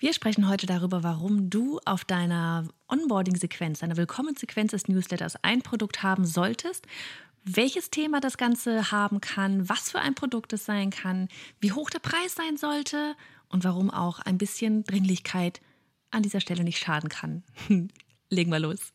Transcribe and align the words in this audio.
Wir 0.00 0.14
sprechen 0.14 0.48
heute 0.48 0.66
darüber, 0.66 1.02
warum 1.02 1.50
du 1.50 1.78
auf 1.84 2.06
deiner 2.06 2.64
Onboarding-Sequenz, 2.88 3.80
deiner 3.80 3.98
Willkommensequenz 3.98 4.70
des 4.70 4.88
Newsletters 4.88 5.34
ein 5.42 5.60
Produkt 5.60 6.02
haben 6.02 6.24
solltest, 6.24 6.86
welches 7.44 7.90
Thema 7.90 8.18
das 8.18 8.38
Ganze 8.38 8.92
haben 8.92 9.20
kann, 9.20 9.68
was 9.68 9.90
für 9.90 10.00
ein 10.00 10.14
Produkt 10.14 10.54
es 10.54 10.64
sein 10.64 10.88
kann, 10.88 11.28
wie 11.60 11.72
hoch 11.72 11.90
der 11.90 11.98
Preis 11.98 12.34
sein 12.34 12.56
sollte 12.56 13.14
und 13.50 13.62
warum 13.62 13.90
auch 13.90 14.20
ein 14.20 14.38
bisschen 14.38 14.84
Dringlichkeit 14.84 15.60
an 16.10 16.22
dieser 16.22 16.40
Stelle 16.40 16.64
nicht 16.64 16.78
schaden 16.78 17.10
kann. 17.10 17.42
Legen 18.30 18.50
wir 18.50 18.58
los. 18.58 18.94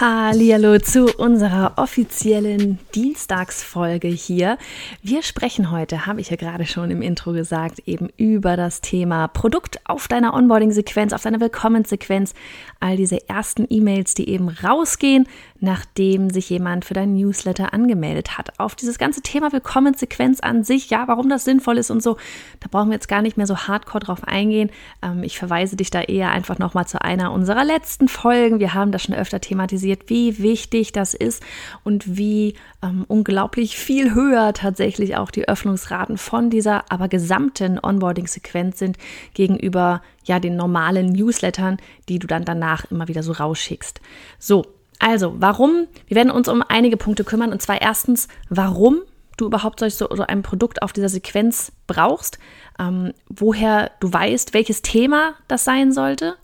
Hallo 0.00 0.78
zu 0.78 1.06
unserer 1.06 1.72
offiziellen 1.74 2.78
Dienstagsfolge 2.94 4.06
hier. 4.06 4.56
Wir 5.02 5.24
sprechen 5.24 5.72
heute, 5.72 6.06
habe 6.06 6.20
ich 6.20 6.30
ja 6.30 6.36
gerade 6.36 6.66
schon 6.66 6.92
im 6.92 7.02
Intro 7.02 7.32
gesagt, 7.32 7.80
eben 7.80 8.08
über 8.16 8.56
das 8.56 8.80
Thema 8.80 9.26
Produkt 9.26 9.80
auf 9.86 10.06
deiner 10.06 10.34
Onboarding-Sequenz, 10.34 11.12
auf 11.12 11.22
deiner 11.22 11.40
Willkommenssequenz. 11.40 12.34
All 12.78 12.96
diese 12.96 13.28
ersten 13.28 13.66
E-Mails, 13.68 14.14
die 14.14 14.28
eben 14.28 14.48
rausgehen, 14.48 15.26
nachdem 15.58 16.30
sich 16.30 16.48
jemand 16.48 16.84
für 16.84 16.94
dein 16.94 17.14
Newsletter 17.14 17.74
angemeldet 17.74 18.38
hat. 18.38 18.60
Auf 18.60 18.76
dieses 18.76 18.98
ganze 18.98 19.20
Thema 19.20 19.52
Willkommenssequenz 19.52 20.38
an 20.38 20.62
sich, 20.62 20.90
ja, 20.90 21.08
warum 21.08 21.28
das 21.28 21.44
sinnvoll 21.44 21.76
ist 21.76 21.90
und 21.90 22.04
so, 22.04 22.18
da 22.60 22.68
brauchen 22.70 22.90
wir 22.90 22.94
jetzt 22.94 23.08
gar 23.08 23.22
nicht 23.22 23.36
mehr 23.36 23.48
so 23.48 23.56
hardcore 23.56 24.04
drauf 24.04 24.22
eingehen. 24.22 24.70
Ähm, 25.02 25.24
ich 25.24 25.40
verweise 25.40 25.74
dich 25.74 25.90
da 25.90 26.02
eher 26.02 26.30
einfach 26.30 26.60
nochmal 26.60 26.86
zu 26.86 27.02
einer 27.02 27.32
unserer 27.32 27.64
letzten 27.64 28.06
Folgen. 28.06 28.60
Wir 28.60 28.74
haben 28.74 28.92
das 28.92 29.02
schon 29.02 29.16
öfter 29.16 29.40
thematisiert 29.40 29.87
realisiert, 29.88 30.08
wie 30.08 30.38
wichtig 30.42 30.92
das 30.92 31.14
ist 31.14 31.42
und 31.84 32.16
wie 32.16 32.54
ähm, 32.82 33.04
unglaublich 33.08 33.76
viel 33.76 34.14
höher 34.14 34.52
tatsächlich 34.52 35.16
auch 35.16 35.30
die 35.30 35.48
Öffnungsraten 35.48 36.18
von 36.18 36.50
dieser 36.50 36.90
aber 36.90 37.08
gesamten 37.08 37.78
Onboarding-Sequenz 37.82 38.78
sind 38.78 38.98
gegenüber 39.34 40.02
ja 40.24 40.40
den 40.40 40.56
normalen 40.56 41.12
Newslettern, 41.12 41.78
die 42.08 42.18
du 42.18 42.26
dann 42.26 42.44
danach 42.44 42.90
immer 42.90 43.08
wieder 43.08 43.22
so 43.22 43.32
rausschickst. 43.32 44.00
So, 44.38 44.66
also 44.98 45.34
warum? 45.38 45.86
Wir 46.06 46.16
werden 46.16 46.30
uns 46.30 46.48
um 46.48 46.62
einige 46.68 46.96
Punkte 46.96 47.24
kümmern 47.24 47.52
und 47.52 47.62
zwar 47.62 47.80
erstens, 47.80 48.28
warum 48.48 49.00
du 49.36 49.46
überhaupt 49.46 49.78
solch 49.78 49.94
so, 49.94 50.08
so 50.10 50.24
ein 50.24 50.42
Produkt 50.42 50.82
auf 50.82 50.92
dieser 50.92 51.08
Sequenz 51.08 51.70
brauchst, 51.86 52.38
ähm, 52.80 53.12
woher 53.28 53.92
du 54.00 54.12
weißt, 54.12 54.52
welches 54.52 54.82
Thema 54.82 55.34
das 55.46 55.64
sein 55.64 55.92
sollte 55.92 56.36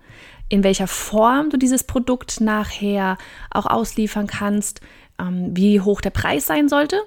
in 0.48 0.64
welcher 0.64 0.86
Form 0.86 1.50
du 1.50 1.56
dieses 1.56 1.84
Produkt 1.84 2.40
nachher 2.40 3.18
auch 3.50 3.66
ausliefern 3.66 4.26
kannst, 4.26 4.80
ähm, 5.18 5.56
wie 5.56 5.80
hoch 5.80 6.00
der 6.00 6.10
Preis 6.10 6.46
sein 6.46 6.68
sollte 6.68 7.00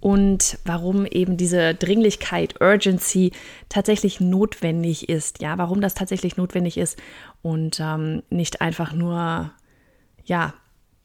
und 0.00 0.58
warum 0.64 1.06
eben 1.06 1.36
diese 1.36 1.74
Dringlichkeit, 1.74 2.60
Urgency 2.60 3.32
tatsächlich 3.70 4.20
notwendig 4.20 5.08
ist. 5.08 5.40
Ja, 5.40 5.56
warum 5.56 5.80
das 5.80 5.94
tatsächlich 5.94 6.36
notwendig 6.36 6.76
ist 6.76 6.98
und 7.42 7.80
ähm, 7.80 8.22
nicht 8.28 8.60
einfach 8.60 8.92
nur, 8.92 9.50
ja, 10.24 10.52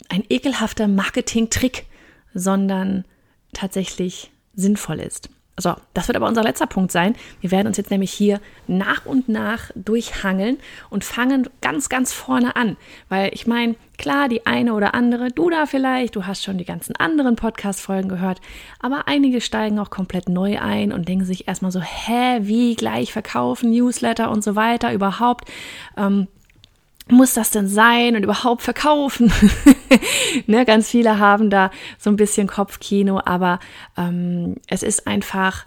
ein 0.09 0.23
ekelhafter 0.30 0.88
Marketing-Trick, 0.88 1.85
sondern 2.34 3.06
tatsächlich 3.53 4.31
sinnvoll 4.53 5.00
ist. 5.00 5.29
So, 5.59 5.75
das 5.94 6.08
wird 6.08 6.16
aber 6.16 6.28
unser 6.28 6.44
letzter 6.44 6.68
Punkt 6.68 6.92
sein. 6.92 7.16
Wir 7.42 7.52
werden 7.52 7.68
uns 7.68 7.78
jetzt 7.78 7.92
nämlich 7.92 8.12
hier 8.12 8.40
nach 8.68 9.06
und 9.06 9.30
nach 9.30 9.72
durchhangeln 9.75 10.58
und 10.90 11.03
fangen 11.03 11.50
ganz, 11.62 11.90
ganz 11.90 12.14
vorne 12.14 12.56
an. 12.56 12.78
Weil 13.09 13.31
ich 13.34 13.46
meine, 13.46 13.75
klar, 13.98 14.30
die 14.30 14.46
eine 14.46 14.74
oder 14.74 14.94
andere, 14.94 15.30
du 15.30 15.50
da 15.50 15.66
vielleicht, 15.66 16.16
du 16.16 16.25
hast 16.25 16.44
schon 16.44 16.58
die 16.58 16.66
ganzen 16.66 16.96
anderen 16.96 17.36
Podcast-Folgen 17.36 18.09
gehört, 18.09 18.40
aber 18.80 19.08
einige 19.08 19.42
steigen 19.42 19.80
auch 19.80 19.90
komplett 19.90 20.30
neu 20.30 20.59
ein 20.59 20.94
und 20.94 21.08
denken 21.08 21.25
sich 21.25 21.48
erstmal 21.48 21.72
so, 21.72 21.81
hä, 21.81 22.40
wie 22.42 22.75
gleich 22.75 23.12
verkaufen, 23.12 23.72
Newsletter 23.72 24.31
und 24.31 24.44
so 24.44 24.56
weiter 24.56 24.94
überhaupt. 24.94 25.50
Ähm, 25.98 26.28
muss 27.12 27.34
das 27.34 27.52
denn 27.52 27.68
sein 27.68 28.16
und 28.16 28.24
überhaupt 28.24 28.62
verkaufen? 28.62 29.31
ne, 30.47 30.66
ganz 30.66 30.90
viele 30.90 31.20
haben 31.20 31.50
da 31.50 31.72
so 31.97 32.09
ein 32.09 32.16
bisschen 32.16 32.47
Kopfkino, 32.47 33.22
aber 33.25 33.59
ähm, 33.97 34.56
es 34.68 34.84
ist 34.84 35.08
einfach 35.08 35.66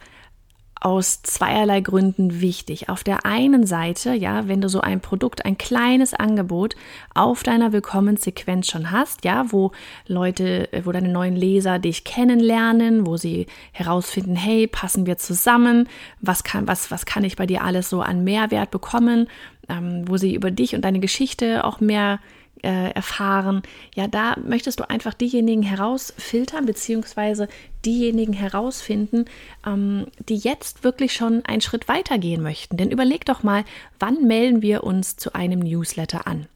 aus 0.85 1.23
zweierlei 1.23 1.81
Gründen 1.81 2.41
wichtig. 2.41 2.89
Auf 2.89 3.05
der 3.05 3.25
einen 3.25 3.67
Seite, 3.67 4.15
ja, 4.15 4.49
wenn 4.49 4.61
du 4.61 4.69
so 4.69 4.81
ein 4.81 5.01
Produkt, 5.01 5.45
ein 5.45 5.57
kleines 5.57 6.13
Angebot 6.13 6.75
auf 7.15 7.45
deiner 7.45 7.73
Willkommenssequenz 7.73 8.67
schon 8.67 8.91
hast, 8.91 9.25
ja, 9.25 9.53
wo 9.53 9.71
Leute, 10.09 10.69
wo 10.83 10.91
deine 10.91 11.09
neuen 11.09 11.37
Leser 11.37 11.79
dich 11.79 12.03
kennenlernen, 12.03 13.07
wo 13.07 13.17
sie 13.17 13.47
herausfinden, 13.71 14.35
hey, 14.35 14.67
passen 14.67 15.07
wir 15.07 15.19
zusammen, 15.19 15.89
was 16.21 16.43
kann, 16.43 16.67
was, 16.67 16.91
was 16.91 17.07
kann 17.07 17.23
ich 17.23 17.37
bei 17.37 17.47
dir 17.47 17.63
alles 17.63 17.89
so 17.89 18.01
an 18.01 18.25
Mehrwert 18.25 18.73
bekommen, 18.73 19.29
ähm, 19.69 20.05
wo 20.07 20.17
sie 20.17 20.35
über 20.35 20.51
dich 20.51 20.75
und 20.75 20.83
deine 20.85 21.01
Geschichte 21.01 21.65
auch 21.65 21.81
mehr 21.81 22.21
äh, 22.63 22.91
erfahren, 22.93 23.63
ja, 23.95 24.07
da 24.07 24.37
möchtest 24.45 24.81
du 24.81 24.89
einfach 24.89 25.15
diejenigen 25.15 25.63
herausfiltern, 25.63 26.65
beziehungsweise 26.65 27.49
diejenigen 27.85 28.33
herausfinden, 28.33 29.25
ähm, 29.67 30.07
die 30.29 30.37
jetzt 30.37 30.85
wirklich 30.85 31.13
schon 31.13 31.45
einen 31.45 31.61
Schritt 31.61 31.89
weiter 31.89 32.19
gehen 32.19 32.43
möchten. 32.43 32.77
Denn 32.77 32.91
überleg 32.91 33.25
doch 33.25 33.43
mal, 33.43 33.65
wann 33.99 34.27
melden 34.27 34.63
wir 34.63 34.85
uns 34.85 35.17
zu 35.17 35.35
einem 35.35 35.61
Newsletter 35.61 36.27
an? 36.27 36.47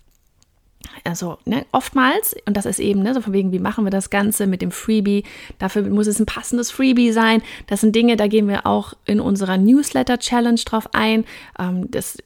Also 1.05 1.39
ne, 1.45 1.66
oftmals, 1.72 2.37
und 2.47 2.56
das 2.56 2.66
ist 2.66 2.78
eben 2.78 3.03
ne, 3.03 3.12
so 3.15 3.21
von 3.21 3.33
wegen, 3.33 3.53
wie 3.53 3.59
machen 3.59 3.84
wir 3.84 3.91
das 3.91 4.11
Ganze 4.11 4.47
mit 4.47 4.62
dem 4.62 4.71
Freebie? 4.71 5.25
Dafür 5.59 5.83
muss 5.83 6.06
es 6.06 6.21
ein 6.21 6.27
passendes 6.27 6.71
Freebie 6.71 7.12
sein. 7.12 7.43
Das 7.66 7.81
sind 7.81 7.95
Dinge, 7.95 8.16
da 8.16 8.28
gehen 8.28 8.49
wir 8.49 8.66
auch 8.66 8.95
in 9.05 9.21
unserer 9.21 9.56
Newsletter-Challenge 9.56 10.61
drauf 10.65 10.89
ein. 10.93 11.25
Ähm, 11.59 11.91
das 11.91 12.19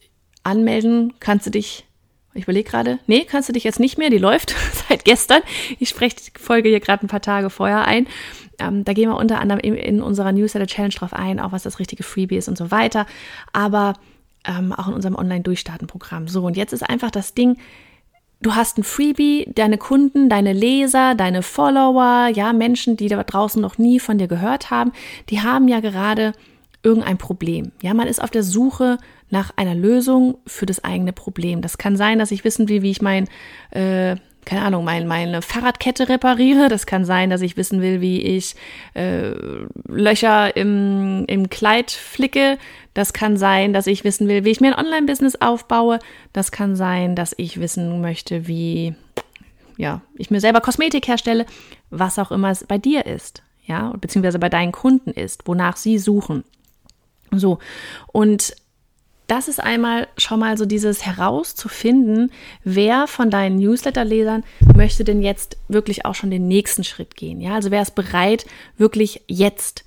Anmelden 0.42 1.14
kannst 1.20 1.46
du 1.46 1.50
dich 1.50 1.84
ich 2.32 2.44
überlege 2.44 2.70
gerade, 2.70 2.98
nee, 3.06 3.24
kannst 3.24 3.48
du 3.48 3.52
dich 3.52 3.64
jetzt 3.64 3.80
nicht 3.80 3.98
mehr, 3.98 4.10
die 4.10 4.18
läuft 4.18 4.54
seit 4.88 5.04
gestern. 5.04 5.42
Ich 5.78 5.88
spreche 5.88 6.16
die 6.16 6.38
Folge 6.38 6.68
hier 6.68 6.80
gerade 6.80 7.04
ein 7.04 7.08
paar 7.08 7.22
Tage 7.22 7.50
vorher 7.50 7.84
ein. 7.86 8.06
Ähm, 8.58 8.84
da 8.84 8.92
gehen 8.92 9.08
wir 9.08 9.16
unter 9.16 9.40
anderem 9.40 9.60
in, 9.60 9.74
in 9.74 10.02
unserer 10.02 10.32
Newsletter-Challenge 10.32 10.94
drauf 10.94 11.12
ein, 11.12 11.40
auch 11.40 11.52
was 11.52 11.64
das 11.64 11.78
richtige 11.78 12.02
Freebie 12.02 12.36
ist 12.36 12.48
und 12.48 12.56
so 12.56 12.70
weiter. 12.70 13.06
Aber 13.52 13.94
ähm, 14.46 14.72
auch 14.72 14.86
in 14.86 14.94
unserem 14.94 15.16
Online-Durchstarten-Programm. 15.16 16.28
So, 16.28 16.44
und 16.44 16.56
jetzt 16.56 16.72
ist 16.72 16.88
einfach 16.88 17.10
das 17.10 17.34
Ding, 17.34 17.56
du 18.40 18.54
hast 18.54 18.78
ein 18.78 18.84
Freebie, 18.84 19.50
deine 19.52 19.76
Kunden, 19.76 20.28
deine 20.28 20.52
Leser, 20.52 21.14
deine 21.16 21.42
Follower, 21.42 22.28
ja, 22.32 22.52
Menschen, 22.52 22.96
die 22.96 23.08
da 23.08 23.22
draußen 23.22 23.60
noch 23.60 23.76
nie 23.76 23.98
von 23.98 24.18
dir 24.18 24.28
gehört 24.28 24.70
haben, 24.70 24.92
die 25.30 25.40
haben 25.40 25.66
ja 25.66 25.80
gerade 25.80 26.32
irgendein 26.82 27.18
Problem. 27.18 27.72
Ja, 27.82 27.92
man 27.92 28.08
ist 28.08 28.22
auf 28.22 28.30
der 28.30 28.42
Suche 28.42 28.98
nach 29.30 29.52
einer 29.56 29.74
Lösung 29.74 30.38
für 30.46 30.66
das 30.66 30.84
eigene 30.84 31.12
Problem. 31.12 31.62
Das 31.62 31.78
kann 31.78 31.96
sein, 31.96 32.18
dass 32.18 32.30
ich 32.30 32.44
wissen 32.44 32.68
will, 32.68 32.82
wie 32.82 32.90
ich 32.90 33.00
mein, 33.00 33.28
äh, 33.70 34.16
keine 34.44 34.62
Ahnung, 34.62 34.84
mein, 34.84 35.06
meine 35.06 35.42
Fahrradkette 35.42 36.08
repariere. 36.08 36.68
Das 36.68 36.86
kann 36.86 37.04
sein, 37.04 37.30
dass 37.30 37.42
ich 37.42 37.56
wissen 37.56 37.80
will, 37.80 38.00
wie 38.00 38.20
ich 38.22 38.56
äh, 38.94 39.32
Löcher 39.86 40.56
im, 40.56 41.24
im 41.26 41.48
Kleid 41.50 41.90
flicke. 41.90 42.58
Das 42.94 43.12
kann 43.12 43.36
sein, 43.36 43.72
dass 43.72 43.86
ich 43.86 44.04
wissen 44.04 44.28
will, 44.28 44.44
wie 44.44 44.50
ich 44.50 44.60
mir 44.60 44.76
ein 44.76 44.84
Online-Business 44.84 45.36
aufbaue. 45.36 46.00
Das 46.32 46.50
kann 46.50 46.74
sein, 46.74 47.14
dass 47.14 47.34
ich 47.36 47.60
wissen 47.60 48.00
möchte, 48.00 48.48
wie 48.48 48.94
ja, 49.80 50.02
ich 50.16 50.30
mir 50.30 50.40
selber 50.40 50.60
Kosmetik 50.60 51.08
herstelle, 51.08 51.46
was 51.88 52.18
auch 52.18 52.30
immer 52.30 52.50
es 52.50 52.64
bei 52.64 52.76
dir 52.76 53.06
ist, 53.06 53.42
ja, 53.64 53.94
beziehungsweise 53.98 54.38
bei 54.38 54.50
deinen 54.50 54.72
Kunden 54.72 55.10
ist, 55.10 55.48
wonach 55.48 55.78
sie 55.78 55.98
suchen. 55.98 56.44
So, 57.32 57.58
und 58.08 58.54
das 59.30 59.46
ist 59.46 59.60
einmal 59.60 60.08
schon 60.16 60.40
mal 60.40 60.58
so 60.58 60.66
dieses 60.66 61.06
herauszufinden, 61.06 62.32
wer 62.64 63.06
von 63.06 63.30
deinen 63.30 63.56
Newsletter-Lesern 63.56 64.42
möchte 64.74 65.04
denn 65.04 65.22
jetzt 65.22 65.56
wirklich 65.68 66.04
auch 66.04 66.16
schon 66.16 66.32
den 66.32 66.48
nächsten 66.48 66.82
Schritt 66.82 67.14
gehen. 67.14 67.40
Ja, 67.40 67.54
also 67.54 67.70
wer 67.70 67.82
ist 67.82 67.94
bereit, 67.94 68.44
wirklich 68.76 69.22
jetzt 69.28 69.84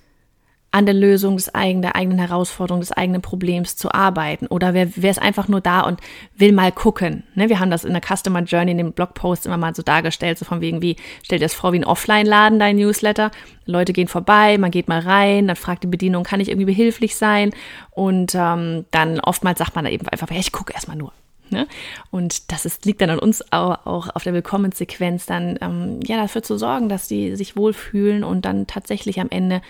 an 0.73 0.87
der 0.87 0.95
Lösung 0.95 1.37
des 1.37 1.53
eigenen, 1.53 1.83
der 1.83 1.95
eigenen 1.95 2.17
Herausforderung, 2.17 2.81
des 2.81 2.91
eigenen 2.91 3.21
Problems 3.21 3.75
zu 3.75 3.93
arbeiten. 3.93 4.47
Oder 4.47 4.73
wer, 4.73 4.87
wer 4.95 5.11
ist 5.11 5.21
einfach 5.21 5.47
nur 5.47 5.61
da 5.61 5.81
und 5.81 6.01
will 6.35 6.51
mal 6.51 6.71
gucken. 6.71 7.23
Ne, 7.35 7.47
wir 7.47 7.59
haben 7.59 7.69
das 7.69 7.83
in 7.83 7.93
der 7.93 8.01
Customer 8.01 8.41
Journey, 8.41 8.71
in 8.71 8.79
dem 8.79 8.91
Blogpost 8.91 9.45
immer 9.45 9.57
mal 9.57 9.75
so 9.75 9.83
dargestellt, 9.83 10.39
so 10.39 10.45
von 10.45 10.61
wegen 10.61 10.81
wie, 10.81 10.95
stell 11.21 11.37
dir 11.37 11.45
das 11.45 11.53
vor 11.53 11.73
wie 11.73 11.77
ein 11.77 11.85
Offline-Laden, 11.85 12.57
dein 12.57 12.77
Newsletter. 12.77 13.29
Leute 13.67 13.93
gehen 13.93 14.07
vorbei, 14.07 14.57
man 14.57 14.71
geht 14.71 14.87
mal 14.87 14.99
rein, 14.99 15.45
dann 15.45 15.55
fragt 15.55 15.83
die 15.83 15.87
Bedienung, 15.87 16.23
kann 16.23 16.39
ich 16.39 16.49
irgendwie 16.49 16.65
behilflich 16.65 17.15
sein? 17.15 17.51
Und 17.91 18.33
ähm, 18.33 18.85
dann 18.89 19.19
oftmals 19.19 19.59
sagt 19.59 19.75
man 19.75 19.85
da 19.85 19.91
eben 19.91 20.07
einfach, 20.07 20.31
ich 20.31 20.51
gucke 20.51 20.73
erstmal 20.73 20.97
nur. 20.97 21.13
Ne? 21.51 21.67
Und 22.09 22.51
das 22.51 22.65
ist, 22.65 22.85
liegt 22.85 22.99
dann 22.99 23.11
an 23.11 23.19
uns 23.19 23.43
auch, 23.51 23.85
auch 23.85 24.15
auf 24.15 24.23
der 24.23 24.33
Willkommenssequenz, 24.33 25.27
dann 25.27 25.59
ähm, 25.61 25.99
ja 26.03 26.17
dafür 26.17 26.41
zu 26.41 26.57
sorgen, 26.57 26.89
dass 26.89 27.07
die 27.07 27.35
sich 27.35 27.55
wohlfühlen 27.55 28.23
und 28.23 28.43
dann 28.43 28.65
tatsächlich 28.65 29.19
am 29.19 29.29
Ende 29.29 29.61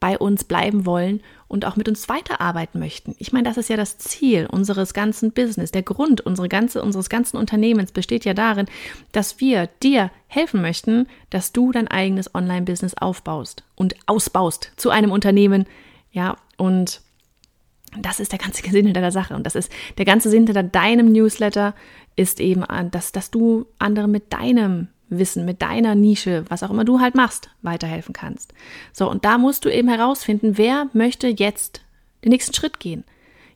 bei 0.00 0.18
uns 0.18 0.44
bleiben 0.44 0.86
wollen 0.86 1.20
und 1.48 1.64
auch 1.64 1.76
mit 1.76 1.88
uns 1.88 2.08
weiterarbeiten 2.08 2.78
möchten. 2.78 3.14
Ich 3.18 3.32
meine, 3.32 3.48
das 3.48 3.56
ist 3.56 3.68
ja 3.68 3.76
das 3.76 3.98
Ziel 3.98 4.46
unseres 4.50 4.94
ganzen 4.94 5.32
Business. 5.32 5.70
Der 5.70 5.82
Grund 5.82 6.20
unsere 6.20 6.48
ganze, 6.48 6.82
unseres 6.82 7.08
ganzen 7.08 7.36
Unternehmens 7.36 7.92
besteht 7.92 8.24
ja 8.24 8.34
darin, 8.34 8.66
dass 9.12 9.40
wir 9.40 9.68
dir 9.82 10.10
helfen 10.26 10.60
möchten, 10.60 11.06
dass 11.30 11.52
du 11.52 11.72
dein 11.72 11.88
eigenes 11.88 12.34
Online-Business 12.34 12.94
aufbaust 12.94 13.64
und 13.74 13.96
ausbaust 14.06 14.72
zu 14.76 14.90
einem 14.90 15.10
Unternehmen. 15.10 15.66
Ja, 16.12 16.36
und 16.56 17.00
das 17.96 18.20
ist 18.20 18.32
der 18.32 18.38
ganze 18.38 18.62
Sinn 18.70 18.86
hinter 18.86 19.00
der 19.00 19.12
Sache. 19.12 19.34
Und 19.34 19.44
das 19.44 19.54
ist 19.54 19.72
der 19.96 20.04
ganze 20.04 20.30
Sinn 20.30 20.46
hinter 20.46 20.62
deinem 20.62 21.10
Newsletter 21.12 21.74
ist 22.16 22.40
eben, 22.40 22.64
dass, 22.90 23.12
dass 23.12 23.30
du 23.30 23.66
andere 23.78 24.08
mit 24.08 24.32
deinem 24.32 24.88
Wissen, 25.10 25.44
mit 25.44 25.62
deiner 25.62 25.94
Nische, 25.94 26.44
was 26.48 26.62
auch 26.62 26.70
immer 26.70 26.84
du 26.84 27.00
halt 27.00 27.14
machst, 27.14 27.50
weiterhelfen 27.62 28.12
kannst. 28.12 28.52
So, 28.92 29.10
und 29.10 29.24
da 29.24 29.38
musst 29.38 29.64
du 29.64 29.68
eben 29.68 29.88
herausfinden, 29.88 30.58
wer 30.58 30.88
möchte 30.92 31.28
jetzt 31.28 31.82
den 32.24 32.30
nächsten 32.30 32.54
Schritt 32.54 32.80
gehen. 32.80 33.04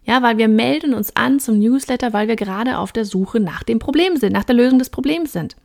Ja, 0.05 0.23
weil 0.23 0.39
wir 0.39 0.49
melden 0.49 0.95
uns 0.95 1.15
an 1.15 1.39
zum 1.39 1.59
Newsletter, 1.59 2.13
weil 2.13 2.27
wir 2.27 2.37
gerade 2.37 2.79
auf 2.79 2.93
der 2.93 3.05
Suche 3.05 3.39
nach 3.39 3.63
dem 3.63 3.79
Problem 3.79 4.17
sind, 4.17 4.33
nach 4.33 4.45
der 4.45 4.57
Lösung 4.57 4.79
des 4.79 4.91
Problems 4.91 5.33
sind. 5.33 5.57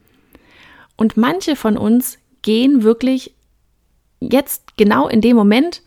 Und 0.95 1.17
manche 1.17 1.55
von 1.55 1.77
uns 1.77 2.19
gehen 2.41 2.83
wirklich 2.83 3.33
jetzt 4.19 4.77
genau 4.77 5.07
in 5.07 5.21
dem 5.21 5.35
Moment, 5.35 5.81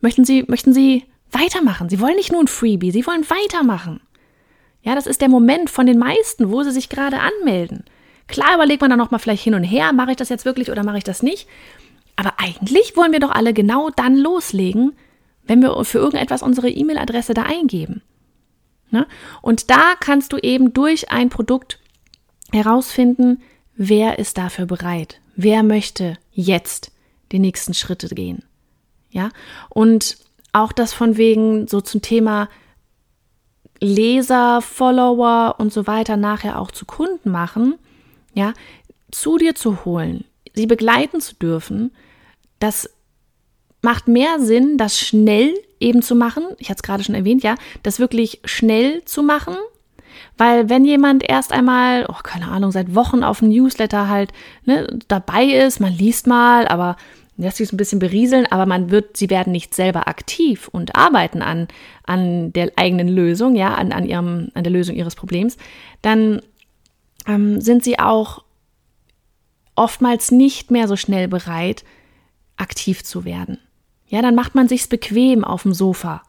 möchten 0.00 0.24
sie, 0.24 0.44
möchten 0.46 0.72
sie 0.72 1.04
weitermachen. 1.32 1.88
Sie 1.88 2.00
wollen 2.00 2.16
nicht 2.16 2.32
nur 2.32 2.42
ein 2.42 2.48
Freebie, 2.48 2.90
sie 2.90 3.06
wollen 3.06 3.28
weitermachen. 3.28 4.00
Ja, 4.82 4.94
das 4.94 5.06
ist 5.06 5.20
der 5.20 5.28
Moment 5.28 5.68
von 5.68 5.86
den 5.86 5.98
meisten, 5.98 6.50
wo 6.50 6.62
sie 6.62 6.72
sich 6.72 6.88
gerade 6.88 7.18
anmelden. 7.20 7.84
Klar 8.30 8.54
überlegt 8.54 8.80
man 8.80 8.90
dann 8.90 8.98
nochmal 8.98 9.20
vielleicht 9.20 9.42
hin 9.42 9.54
und 9.54 9.64
her, 9.64 9.92
mache 9.92 10.12
ich 10.12 10.16
das 10.16 10.28
jetzt 10.28 10.44
wirklich 10.44 10.70
oder 10.70 10.84
mache 10.84 10.98
ich 10.98 11.04
das 11.04 11.22
nicht. 11.22 11.48
Aber 12.16 12.34
eigentlich 12.38 12.96
wollen 12.96 13.12
wir 13.12 13.20
doch 13.20 13.30
alle 13.30 13.52
genau 13.52 13.90
dann 13.90 14.16
loslegen, 14.16 14.92
wenn 15.44 15.62
wir 15.62 15.84
für 15.84 15.98
irgendetwas 15.98 16.42
unsere 16.42 16.68
E-Mail-Adresse 16.68 17.34
da 17.34 17.42
eingeben. 17.42 18.02
Ne? 18.90 19.06
Und 19.42 19.70
da 19.70 19.94
kannst 19.98 20.32
du 20.32 20.36
eben 20.36 20.72
durch 20.72 21.10
ein 21.10 21.28
Produkt 21.28 21.80
herausfinden, 22.52 23.42
wer 23.74 24.18
ist 24.18 24.38
dafür 24.38 24.66
bereit, 24.66 25.20
wer 25.36 25.62
möchte 25.62 26.18
jetzt 26.32 26.92
die 27.32 27.38
nächsten 27.38 27.74
Schritte 27.74 28.08
gehen. 28.08 28.44
Ja, 29.10 29.30
und 29.68 30.18
auch 30.52 30.72
das 30.72 30.92
von 30.92 31.16
wegen 31.16 31.66
so 31.66 31.80
zum 31.80 32.02
Thema 32.02 32.48
Leser, 33.80 34.60
Follower 34.60 35.56
und 35.58 35.72
so 35.72 35.86
weiter 35.86 36.16
nachher 36.16 36.60
auch 36.60 36.70
zu 36.70 36.84
Kunden 36.84 37.30
machen 37.30 37.74
ja, 38.34 38.52
zu 39.10 39.38
dir 39.38 39.54
zu 39.54 39.84
holen, 39.84 40.24
sie 40.54 40.66
begleiten 40.66 41.20
zu 41.20 41.34
dürfen, 41.34 41.92
das 42.58 42.88
macht 43.82 44.08
mehr 44.08 44.40
Sinn, 44.40 44.76
das 44.76 44.98
schnell 44.98 45.54
eben 45.80 46.02
zu 46.02 46.14
machen. 46.14 46.44
Ich 46.58 46.68
hatte 46.68 46.78
es 46.78 46.82
gerade 46.82 47.02
schon 47.02 47.14
erwähnt, 47.14 47.42
ja, 47.42 47.54
das 47.82 47.98
wirklich 47.98 48.40
schnell 48.44 49.04
zu 49.04 49.22
machen. 49.22 49.56
Weil 50.36 50.68
wenn 50.68 50.84
jemand 50.84 51.28
erst 51.28 51.52
einmal, 51.52 52.06
oh, 52.08 52.20
keine 52.22 52.48
Ahnung, 52.48 52.72
seit 52.72 52.94
Wochen 52.94 53.22
auf 53.22 53.40
dem 53.40 53.48
Newsletter 53.48 54.08
halt 54.08 54.32
ne, 54.64 54.86
dabei 55.08 55.44
ist, 55.44 55.80
man 55.80 55.92
liest 55.92 56.26
mal, 56.26 56.68
aber 56.68 56.96
lässt 57.36 57.56
sich 57.56 57.72
ein 57.72 57.78
bisschen 57.78 57.98
berieseln, 57.98 58.46
aber 58.50 58.66
man 58.66 58.90
wird, 58.90 59.16
sie 59.16 59.30
werden 59.30 59.52
nicht 59.52 59.74
selber 59.74 60.08
aktiv 60.08 60.68
und 60.68 60.94
arbeiten 60.94 61.40
an, 61.40 61.68
an 62.04 62.52
der 62.52 62.72
eigenen 62.76 63.08
Lösung, 63.08 63.56
ja, 63.56 63.74
an, 63.74 63.92
an, 63.92 64.04
ihrem, 64.04 64.50
an 64.54 64.62
der 64.62 64.72
Lösung 64.72 64.94
ihres 64.94 65.16
Problems, 65.16 65.56
dann 66.02 66.40
ähm, 67.30 67.60
sind 67.60 67.84
sie 67.84 67.98
auch 67.98 68.44
oftmals 69.76 70.30
nicht 70.30 70.70
mehr 70.70 70.88
so 70.88 70.96
schnell 70.96 71.28
bereit, 71.28 71.84
aktiv 72.56 73.04
zu 73.04 73.24
werden. 73.24 73.58
Ja, 74.08 74.20
dann 74.20 74.34
macht 74.34 74.54
man 74.54 74.68
sich's 74.68 74.88
bequem 74.88 75.44
auf 75.44 75.62
dem 75.62 75.72
Sofa 75.72 76.22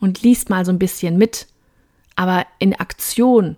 und 0.00 0.22
liest 0.22 0.48
mal 0.48 0.64
so 0.64 0.72
ein 0.72 0.78
bisschen 0.78 1.18
mit. 1.18 1.48
Aber 2.14 2.46
in 2.58 2.78
Aktion, 2.78 3.56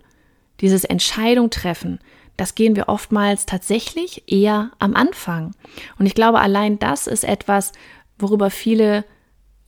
dieses 0.59 0.83
Entscheidung 0.83 1.49
treffen, 1.51 1.99
das 2.35 2.55
gehen 2.55 2.75
wir 2.75 2.89
oftmals 2.89 3.45
tatsächlich 3.45 4.23
eher 4.31 4.71
am 4.79 4.95
Anfang. 4.95 5.53
Und 5.99 6.07
ich 6.07 6.15
glaube, 6.15 6.39
allein 6.39 6.79
das 6.79 7.05
ist 7.05 7.23
etwas, 7.23 7.71
worüber 8.17 8.49
viele 8.49 9.05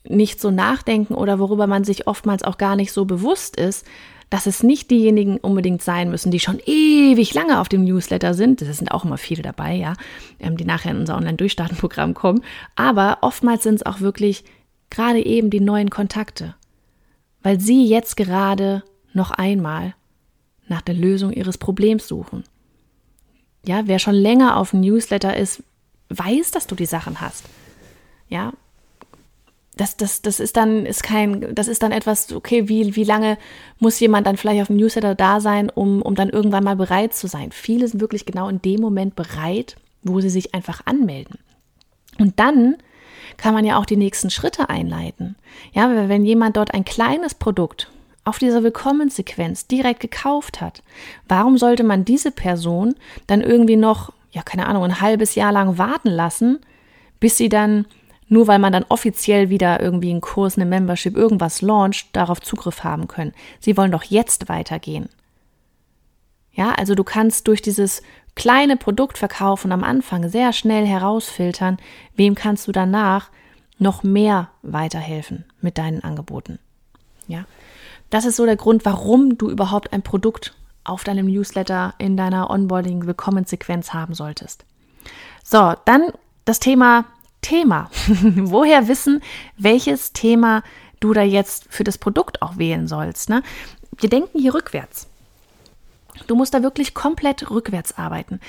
nicht 0.04 0.42
so 0.42 0.50
nachdenken 0.50 1.13
oder 1.13 1.39
worüber 1.39 1.68
man 1.68 1.83
sich 1.83 2.07
oftmals 2.07 2.44
auch 2.44 2.57
gar 2.57 2.75
nicht 2.75 2.92
so 2.92 3.06
bewusst 3.06 3.56
ist, 3.56 3.86
dass 4.33 4.47
es 4.47 4.63
nicht 4.63 4.89
diejenigen 4.89 5.38
unbedingt 5.38 5.83
sein 5.83 6.09
müssen, 6.09 6.31
die 6.31 6.39
schon 6.39 6.59
ewig 6.65 7.35
lange 7.35 7.59
auf 7.59 7.69
dem 7.69 7.83
Newsletter 7.83 8.33
sind. 8.33 8.62
Das 8.62 8.80
sind 8.80 8.89
auch 8.89 9.06
immer 9.06 9.19
viele 9.19 9.44
dabei, 9.44 9.75
ja, 9.75 9.94
ähm, 10.39 10.57
die 10.57 10.65
nachher 10.65 10.89
in 10.89 10.97
unser 10.97 11.18
Online-Durchstarten-Programm 11.18 12.15
kommen. 12.15 12.44
Aber 12.75 13.19
oftmals 13.21 13.62
sind 13.62 13.75
es 13.75 13.85
auch 13.85 14.00
wirklich 14.00 14.44
gerade 14.89 15.24
eben 15.24 15.51
die 15.51 15.59
neuen 15.59 15.91
Kontakte, 15.91 16.56
weil 17.44 17.59
sie 17.59 17.85
jetzt 17.85 18.18
gerade 18.18 18.81
noch 19.13 19.30
einmal 19.30 19.94
nach 20.68 20.81
der 20.81 20.95
Lösung 20.95 21.31
ihres 21.31 21.59
Problems 21.59 22.07
suchen. 22.07 22.44
Ja, 23.63 23.83
wer 23.85 24.00
schon 24.00 24.15
länger 24.15 24.57
auf 24.57 24.71
dem 24.71 24.80
Newsletter 24.81 25.38
ist, 25.38 25.62
weiß, 26.09 26.50
dass 26.50 26.65
du 26.65 26.74
die 26.74 26.88
Sachen 26.88 27.21
hast. 27.21 27.45
Ja, 28.30 28.53
das, 29.75 29.97
das, 29.97 30.21
das 30.21 30.39
ist 30.39 30.55
dann, 30.55 30.85
ist 30.85 31.03
kein, 31.03 31.53
das 31.55 31.67
ist 31.67 31.83
dann 31.83 31.91
etwas, 31.91 32.31
okay, 32.31 32.69
wie, 32.69 32.95
wie 32.95 33.03
lange 33.03 33.37
muss 33.79 33.99
jemand 33.99 34.27
dann 34.27 34.37
vielleicht 34.37 34.61
auf 34.61 34.67
dem 34.67 34.77
Newsletter 34.77 35.15
da 35.15 35.39
sein, 35.39 35.69
um, 35.69 36.01
um 36.01 36.15
dann 36.15 36.29
irgendwann 36.29 36.63
mal 36.63 36.75
bereit 36.75 37.13
zu 37.13 37.27
sein? 37.27 37.51
Viele 37.51 37.87
sind 37.87 37.99
wirklich 37.99 38.25
genau 38.25 38.49
in 38.49 38.61
dem 38.61 38.81
Moment 38.81 39.15
bereit, 39.15 39.75
wo 40.03 40.19
sie 40.21 40.29
sich 40.29 40.53
einfach 40.53 40.81
anmelden. 40.85 41.39
Und 42.19 42.39
dann 42.39 42.77
kann 43.37 43.53
man 43.53 43.65
ja 43.65 43.79
auch 43.79 43.85
die 43.85 43.97
nächsten 43.97 44.29
Schritte 44.29 44.69
einleiten. 44.69 45.35
Ja, 45.73 46.07
wenn 46.07 46.25
jemand 46.25 46.57
dort 46.57 46.73
ein 46.73 46.85
kleines 46.85 47.33
Produkt 47.33 47.89
auf 48.25 48.37
dieser 48.37 48.63
Willkommenssequenz 48.63 49.67
direkt 49.67 49.99
gekauft 49.99 50.61
hat, 50.61 50.83
warum 51.27 51.57
sollte 51.57 51.83
man 51.83 52.05
diese 52.05 52.31
Person 52.31 52.95
dann 53.27 53.41
irgendwie 53.41 53.75
noch, 53.75 54.13
ja, 54.31 54.43
keine 54.43 54.67
Ahnung, 54.67 54.83
ein 54.83 55.01
halbes 55.01 55.35
Jahr 55.35 55.51
lang 55.51 55.77
warten 55.77 56.09
lassen, 56.09 56.59
bis 57.19 57.37
sie 57.37 57.49
dann 57.49 57.85
nur 58.27 58.47
weil 58.47 58.59
man 58.59 58.73
dann 58.73 58.85
offiziell 58.89 59.49
wieder 59.49 59.81
irgendwie 59.81 60.11
einen 60.11 60.21
Kurs, 60.21 60.57
eine 60.57 60.65
Membership, 60.65 61.15
irgendwas 61.15 61.61
launcht, 61.61 62.07
darauf 62.13 62.41
Zugriff 62.41 62.83
haben 62.83 63.07
können. 63.07 63.33
Sie 63.59 63.77
wollen 63.77 63.91
doch 63.91 64.03
jetzt 64.03 64.49
weitergehen. 64.49 65.09
Ja, 66.51 66.71
also 66.73 66.95
du 66.95 67.03
kannst 67.03 67.47
durch 67.47 67.61
dieses 67.61 68.01
kleine 68.35 68.77
Produktverkaufen 68.77 69.71
am 69.71 69.83
Anfang 69.83 70.30
sehr 70.30 70.53
schnell 70.53 70.85
herausfiltern, 70.85 71.77
wem 72.15 72.35
kannst 72.35 72.68
du 72.68 72.71
danach 72.71 73.30
noch 73.80 74.03
mehr 74.03 74.49
weiterhelfen 74.61 75.45
mit 75.61 75.77
deinen 75.77 76.03
Angeboten. 76.03 76.59
Ja, 77.27 77.45
das 78.09 78.25
ist 78.25 78.35
so 78.35 78.45
der 78.45 78.56
Grund, 78.56 78.85
warum 78.85 79.37
du 79.37 79.49
überhaupt 79.49 79.94
ein 79.94 80.03
Produkt 80.03 80.53
auf 80.83 81.03
deinem 81.03 81.27
Newsletter 81.27 81.94
in 81.97 82.18
deiner 82.18 82.49
Onboarding-Willkommensequenz 82.49 83.94
haben 83.94 84.13
solltest. 84.13 84.65
So, 85.44 85.73
dann 85.85 86.11
das 86.45 86.59
Thema 86.59 87.06
Thema. 87.44 87.92
Woher 88.07 88.88
wissen, 88.88 89.21
welches 89.57 90.14
Thema 90.14 90.64
du 91.00 91.14
da 91.14 91.21
jetzt 91.21 91.68
für 91.69 91.83
das 91.83 92.00
Produkt 92.00 92.42
auch 92.42 92.57
wählen 92.57 92.88
sollst? 92.88 93.30
Ne? 93.30 93.44
Wir 93.97 94.09
denken 94.09 94.40
hier 94.40 94.56
rückwärts. 94.56 95.07
Du 96.26 96.35
musst 96.35 96.56
da 96.56 96.64
wirklich 96.64 96.95
komplett 96.95 97.52
rückwärts 97.52 97.97
arbeiten. 97.97 98.40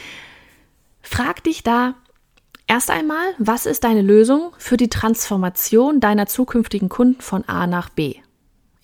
Frag 1.02 1.44
dich 1.44 1.62
da 1.62 1.94
erst 2.66 2.90
einmal, 2.90 3.34
was 3.38 3.66
ist 3.66 3.84
deine 3.84 4.02
Lösung 4.02 4.52
für 4.58 4.78
die 4.78 4.88
Transformation 4.88 6.00
deiner 6.00 6.26
zukünftigen 6.26 6.88
Kunden 6.88 7.20
von 7.20 7.46
A 7.46 7.66
nach 7.66 7.90
B? 7.90 8.16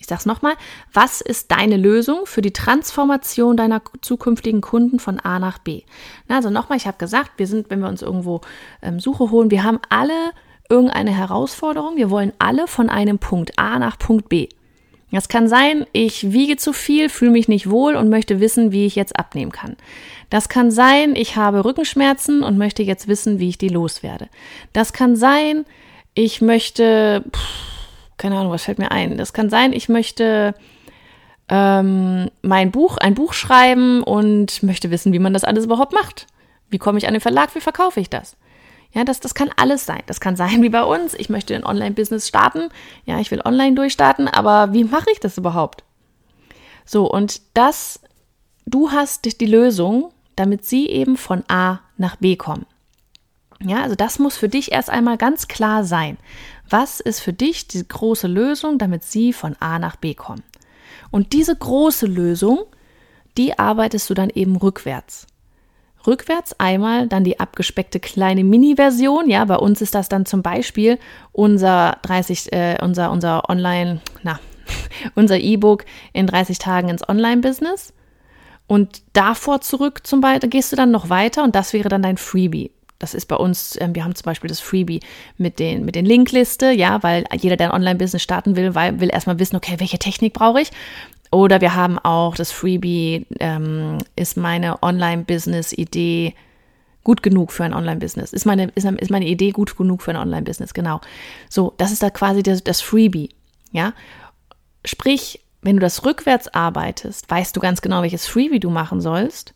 Ich 0.00 0.06
sage 0.06 0.20
es 0.20 0.26
nochmal, 0.26 0.54
was 0.92 1.20
ist 1.20 1.52
deine 1.52 1.76
Lösung 1.76 2.24
für 2.24 2.40
die 2.40 2.52
Transformation 2.52 3.56
deiner 3.56 3.82
zukünftigen 4.00 4.62
Kunden 4.62 4.98
von 4.98 5.20
A 5.20 5.38
nach 5.38 5.58
B? 5.58 5.82
Na, 6.26 6.36
also 6.36 6.48
nochmal, 6.50 6.78
ich 6.78 6.86
habe 6.86 6.98
gesagt, 6.98 7.32
wir 7.36 7.46
sind, 7.46 7.70
wenn 7.70 7.80
wir 7.80 7.88
uns 7.88 8.00
irgendwo 8.02 8.40
ähm, 8.82 8.98
Suche 8.98 9.30
holen, 9.30 9.50
wir 9.50 9.62
haben 9.62 9.78
alle 9.90 10.32
irgendeine 10.70 11.14
Herausforderung, 11.14 11.96
wir 11.96 12.10
wollen 12.10 12.32
alle 12.38 12.66
von 12.66 12.88
einem 12.88 13.18
Punkt 13.18 13.58
A 13.58 13.78
nach 13.78 13.98
Punkt 13.98 14.30
B. 14.30 14.48
Das 15.12 15.28
kann 15.28 15.48
sein, 15.48 15.86
ich 15.92 16.32
wiege 16.32 16.56
zu 16.56 16.72
viel, 16.72 17.08
fühle 17.08 17.32
mich 17.32 17.48
nicht 17.48 17.68
wohl 17.68 17.96
und 17.96 18.08
möchte 18.08 18.40
wissen, 18.40 18.70
wie 18.72 18.86
ich 18.86 18.94
jetzt 18.94 19.18
abnehmen 19.18 19.50
kann. 19.50 19.76
Das 20.30 20.48
kann 20.48 20.70
sein, 20.70 21.16
ich 21.16 21.36
habe 21.36 21.64
Rückenschmerzen 21.64 22.42
und 22.42 22.56
möchte 22.56 22.84
jetzt 22.84 23.08
wissen, 23.08 23.40
wie 23.40 23.48
ich 23.48 23.58
die 23.58 23.68
loswerde. 23.68 24.28
Das 24.72 24.92
kann 24.92 25.16
sein, 25.16 25.64
ich 26.14 26.40
möchte, 26.40 27.24
pff, 27.34 27.79
keine 28.20 28.36
Ahnung, 28.36 28.52
was 28.52 28.64
fällt 28.64 28.78
mir 28.78 28.90
ein? 28.92 29.16
Das 29.16 29.32
kann 29.32 29.50
sein, 29.50 29.72
ich 29.72 29.88
möchte 29.88 30.54
ähm, 31.48 32.30
mein 32.42 32.70
Buch, 32.70 32.98
ein 32.98 33.14
Buch 33.14 33.32
schreiben 33.32 34.02
und 34.02 34.62
möchte 34.62 34.90
wissen, 34.90 35.12
wie 35.12 35.18
man 35.18 35.32
das 35.32 35.42
alles 35.42 35.64
überhaupt 35.64 35.92
macht. 35.92 36.26
Wie 36.68 36.78
komme 36.78 36.98
ich 36.98 37.08
an 37.08 37.14
den 37.14 37.20
Verlag? 37.20 37.54
Wie 37.54 37.60
verkaufe 37.60 37.98
ich 37.98 38.10
das? 38.10 38.36
Ja, 38.92 39.04
das, 39.04 39.20
das 39.20 39.34
kann 39.34 39.50
alles 39.56 39.86
sein. 39.86 40.02
Das 40.06 40.20
kann 40.20 40.36
sein 40.36 40.62
wie 40.62 40.68
bei 40.68 40.84
uns. 40.84 41.14
Ich 41.14 41.30
möchte 41.30 41.54
ein 41.54 41.64
Online-Business 41.64 42.28
starten. 42.28 42.68
Ja, 43.06 43.18
ich 43.18 43.30
will 43.30 43.40
online 43.44 43.74
durchstarten, 43.74 44.28
aber 44.28 44.72
wie 44.72 44.84
mache 44.84 45.10
ich 45.12 45.20
das 45.20 45.38
überhaupt? 45.38 45.82
So, 46.84 47.10
und 47.10 47.40
das, 47.54 48.00
du 48.66 48.90
hast 48.90 49.40
die 49.40 49.46
Lösung, 49.46 50.12
damit 50.36 50.66
sie 50.66 50.88
eben 50.88 51.16
von 51.16 51.42
A 51.48 51.80
nach 51.96 52.16
B 52.16 52.36
kommen. 52.36 52.66
Ja, 53.62 53.82
also 53.82 53.94
das 53.94 54.18
muss 54.18 54.36
für 54.36 54.48
dich 54.48 54.72
erst 54.72 54.90
einmal 54.90 55.18
ganz 55.18 55.46
klar 55.48 55.84
sein. 55.84 56.16
Was 56.70 57.00
ist 57.00 57.20
für 57.20 57.32
dich 57.32 57.66
die 57.66 57.86
große 57.86 58.28
Lösung, 58.28 58.78
damit 58.78 59.02
sie 59.02 59.32
von 59.32 59.56
A 59.58 59.80
nach 59.80 59.96
B 59.96 60.14
kommen? 60.14 60.44
Und 61.10 61.32
diese 61.32 61.54
große 61.54 62.06
Lösung, 62.06 62.60
die 63.36 63.58
arbeitest 63.58 64.08
du 64.08 64.14
dann 64.14 64.30
eben 64.30 64.56
rückwärts. 64.56 65.26
Rückwärts 66.06 66.58
einmal 66.58 67.08
dann 67.08 67.24
die 67.24 67.40
abgespeckte 67.40 68.00
kleine 68.00 68.44
Mini-Version. 68.44 69.28
Ja, 69.28 69.44
bei 69.44 69.56
uns 69.56 69.82
ist 69.82 69.94
das 69.94 70.08
dann 70.08 70.24
zum 70.26 70.42
Beispiel 70.42 70.98
unser 71.32 71.98
30, 72.02 72.52
äh, 72.52 72.78
unser, 72.80 73.10
unser 73.10 73.50
Online, 73.50 74.00
na, 74.22 74.38
unser 75.14 75.38
E-Book 75.38 75.84
in 76.12 76.26
30 76.26 76.58
Tagen 76.58 76.88
ins 76.88 77.06
Online-Business. 77.06 77.92
Und 78.66 79.02
davor 79.12 79.60
zurück 79.60 80.06
zum 80.06 80.20
Beispiel 80.20 80.48
gehst 80.48 80.70
du 80.70 80.76
dann 80.76 80.92
noch 80.92 81.10
weiter 81.10 81.42
und 81.42 81.56
das 81.56 81.72
wäre 81.72 81.88
dann 81.88 82.02
dein 82.02 82.16
Freebie. 82.16 82.70
Das 83.00 83.14
ist 83.14 83.26
bei 83.26 83.34
uns, 83.34 83.76
äh, 83.76 83.88
wir 83.92 84.04
haben 84.04 84.14
zum 84.14 84.26
Beispiel 84.26 84.48
das 84.48 84.60
Freebie 84.60 85.00
mit 85.38 85.58
den, 85.58 85.84
mit 85.84 85.96
den 85.96 86.04
Linkliste, 86.04 86.70
ja, 86.70 87.02
weil 87.02 87.24
jeder, 87.40 87.56
der 87.56 87.70
ein 87.70 87.80
Online-Business 87.80 88.22
starten 88.22 88.54
will, 88.54 88.76
weil, 88.76 89.00
will 89.00 89.10
erstmal 89.10 89.40
wissen, 89.40 89.56
okay, 89.56 89.74
welche 89.78 89.98
Technik 89.98 90.34
brauche 90.34 90.60
ich? 90.60 90.70
Oder 91.32 91.60
wir 91.60 91.74
haben 91.74 91.98
auch 91.98 92.36
das 92.36 92.52
Freebie, 92.52 93.26
ähm, 93.40 93.98
ist 94.16 94.36
meine 94.36 94.82
Online-Business-Idee 94.82 96.34
gut 97.02 97.22
genug 97.22 97.52
für 97.52 97.64
ein 97.64 97.72
Online-Business? 97.72 98.34
Ist 98.34 98.44
meine, 98.44 98.70
ist, 98.74 98.84
ist 98.84 99.10
meine 99.10 99.26
Idee 99.26 99.52
gut 99.52 99.76
genug 99.76 100.02
für 100.02 100.10
ein 100.10 100.16
Online-Business? 100.18 100.74
Genau. 100.74 101.00
So, 101.48 101.72
das 101.78 101.92
ist 101.92 102.02
da 102.02 102.10
quasi 102.10 102.42
das, 102.42 102.62
das 102.62 102.82
Freebie, 102.82 103.30
ja. 103.72 103.94
Sprich, 104.84 105.40
wenn 105.62 105.76
du 105.76 105.80
das 105.80 106.04
rückwärts 106.04 106.48
arbeitest, 106.48 107.30
weißt 107.30 107.56
du 107.56 107.60
ganz 107.60 107.80
genau, 107.80 108.02
welches 108.02 108.26
Freebie 108.26 108.60
du 108.60 108.68
machen 108.68 109.00
sollst, 109.00 109.54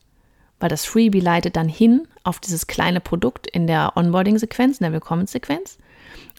weil 0.60 0.70
das 0.70 0.86
Freebie 0.86 1.20
leitet 1.20 1.56
dann 1.56 1.68
hin 1.68 2.08
auf 2.24 2.40
dieses 2.40 2.66
kleine 2.66 3.00
Produkt 3.00 3.46
in 3.46 3.66
der 3.66 3.96
Onboarding-Sequenz, 3.96 4.78
in 4.78 4.84
der 4.84 4.92
Willkommenssequenz. 4.92 5.78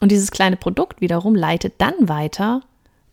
Und 0.01 0.11
dieses 0.11 0.31
kleine 0.31 0.57
Produkt 0.57 0.99
wiederum 0.99 1.35
leitet 1.35 1.75
dann 1.77 1.93
weiter 2.09 2.61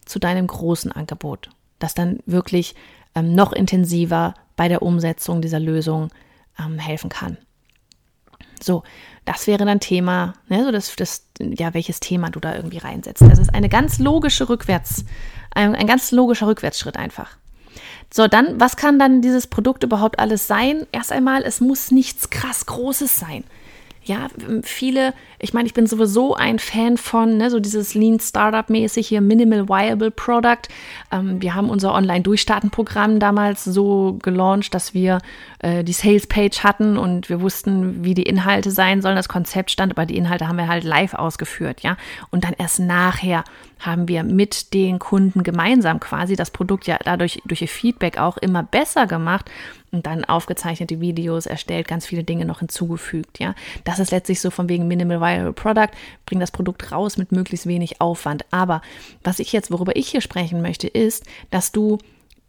zu 0.05 0.19
deinem 0.19 0.47
großen 0.47 0.91
Angebot, 0.91 1.51
das 1.79 1.95
dann 1.95 2.19
wirklich 2.27 2.75
ähm, 3.15 3.35
noch 3.35 3.53
intensiver 3.53 4.35
bei 4.57 4.69
der 4.69 4.83
Umsetzung 4.83 5.41
dieser 5.43 5.61
Lösung 5.61 6.11
ähm, 6.59 6.79
helfen 6.79 7.11
kann. 7.11 7.37
So, 8.61 8.83
das 9.25 9.47
wäre 9.47 9.65
dann 9.65 9.81
Thema, 9.81 10.35
ne, 10.49 10.65
so 10.65 10.71
das, 10.73 10.95
das, 10.97 11.25
ja, 11.39 11.75
welches 11.75 12.01
Thema 12.01 12.31
du 12.31 12.41
da 12.41 12.55
irgendwie 12.55 12.79
reinsetzt. 12.79 13.23
Das 13.23 13.39
ist 13.39 13.55
eine 13.55 13.69
ganz 13.69 13.99
logische 13.99 14.49
Rückwärts, 14.49 15.05
ein, 15.55 15.75
ein 15.75 15.87
ganz 15.87 16.11
logischer 16.13 16.47
Rückwärtsschritt 16.47 16.97
einfach. 16.97 17.37
So, 18.13 18.27
dann, 18.27 18.61
was 18.61 18.77
kann 18.77 18.99
dann 18.99 19.23
dieses 19.23 19.47
Produkt 19.47 19.85
überhaupt 19.85 20.19
alles 20.19 20.47
sein? 20.47 20.87
Erst 20.93 21.13
einmal, 21.13 21.43
es 21.43 21.61
muss 21.61 21.91
nichts 21.91 22.31
krass 22.31 22.67
Großes 22.67 23.19
sein. 23.19 23.45
Ja, 24.05 24.27
viele, 24.65 25.15
ich 25.39 25.55
meine, 25.55 25.67
ich 25.67 25.75
bin 25.75 25.87
sowieso 25.87 26.35
ein 26.35 26.59
Fan 26.59 26.97
von, 26.97 27.37
ne, 27.37 27.51
so 27.51 27.61
dieses 27.61 27.95
Lean 27.95 28.19
Startup 28.19 28.69
mäßig 28.69 29.07
hier, 29.07 29.21
Minimal 29.21 29.69
Viable 29.69 30.11
Product. 30.11 30.63
Ähm, 31.13 31.41
wir 31.41 31.55
haben 31.55 31.71
unser 31.71 31.95
Online-Durchstarten-Programm 31.95 33.21
damals 33.21 33.63
so 33.63 34.19
gelauncht, 34.21 34.75
dass 34.75 34.93
wir 34.93 35.19
äh, 35.61 35.85
die 35.85 35.93
Sales-Page 35.93 36.65
hatten 36.65 36.99
und 36.99 37.29
wir 37.29 37.41
wussten, 37.41 38.05
wie 38.05 38.15
die 38.15 38.25
Inhalte 38.25 38.73
sein 38.73 39.03
sollen. 39.03 39.15
Das 39.15 39.29
Konzept 39.29 39.71
stand, 39.71 39.93
aber 39.93 40.05
die 40.05 40.17
Inhalte 40.17 40.49
haben 40.49 40.59
wir 40.59 40.67
halt 40.67 40.83
live 40.83 41.15
ausgeführt, 41.15 41.83
ja. 41.83 41.97
Und 42.31 42.43
dann 42.43 42.55
erst 42.59 42.81
nachher 42.81 43.45
haben 43.83 44.09
wir 44.09 44.23
mit 44.23 44.73
den 44.75 44.99
Kunden 44.99 45.43
gemeinsam 45.43 46.01
quasi 46.01 46.37
das 46.37 46.51
Produkt 46.51 46.87
ja 46.87 46.99
dadurch 47.05 47.43
durch 47.45 47.63
ihr 47.63 47.69
Feedback 47.69 48.17
auch 48.17 48.37
immer 48.39 48.63
besser 48.63 49.07
gemacht 49.07 49.51
und 49.91 50.07
dann 50.07 50.25
aufgezeichnete 50.25 51.01
Videos 51.01 51.47
erstellt, 51.47 51.89
ganz 51.89 52.07
viele 52.07 52.25
Dinge 52.25 52.47
noch 52.47 52.61
hinzugefügt, 52.61 53.39
ja. 53.39 53.55
Das 53.85 53.99
ist 53.99 54.11
letztlich 54.11 54.41
so 54.41 54.51
von 54.51 54.69
wegen 54.69 54.89
Minimal 54.89 55.21
Viral 55.21 55.53
Product, 55.53 55.91
bring 56.25 56.41
das 56.41 56.51
Produkt 56.51 56.93
raus 56.93 57.19
mit 57.19 57.33
möglichst 57.33 57.67
wenig 57.67 58.01
Aufwand. 58.01 58.45
Aber 58.51 58.81
was 59.23 59.39
ich 59.39 59.53
jetzt, 59.53 59.71
worüber 59.71 59.97
ich 59.97 60.09
hier 60.09 60.21
sprechen 60.23 60.63
möchte, 60.63 60.89
ist, 60.89 61.27
dass 61.51 61.73
du 61.73 61.99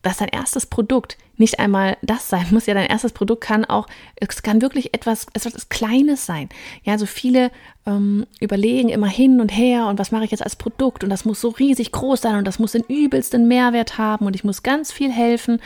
dass 0.04 0.18
dein 0.18 0.28
erstes 0.28 0.68
Produkt 0.68 1.18
nicht 1.38 1.60
einmal 1.60 1.98
das 2.04 2.30
sein 2.30 2.46
muss. 2.52 2.68
Ja, 2.68 2.76
dein 2.76 2.86
erstes 2.86 3.12
Produkt 3.12 3.42
kann 3.42 3.66
auch, 3.66 3.88
es 4.16 4.44
kann 4.44 4.62
wirklich 4.62 4.94
etwas, 4.94 5.26
etwas 5.34 5.70
Kleines 5.70 6.26
sein. 6.26 6.50
Ja, 6.84 6.98
so 6.98 7.08
viele 7.08 7.50
ähm, 7.88 8.28
überlegen 8.40 8.90
immer 8.90 9.08
hin 9.08 9.42
und 9.42 9.50
her 9.50 9.88
und 9.88 9.98
was 9.98 10.12
mache 10.12 10.26
ich 10.26 10.32
jetzt 10.32 10.44
als 10.44 10.56
Produkt 10.56 11.04
und 11.04 11.10
das 11.10 11.26
muss 11.26 11.42
so 11.42 11.50
riesig 11.50 11.92
groß 11.92 12.22
sein 12.22 12.36
und 12.36 12.46
das 12.46 12.60
muss 12.60 12.74
den 12.74 12.84
übelsten 12.84 13.48
Mehrwert 13.48 13.98
haben 13.98 14.28
und 14.28 14.36
ich 14.36 14.44
muss 14.44 14.62
ganz 14.62 14.92
viel 14.92 15.12
helfen 15.12 15.60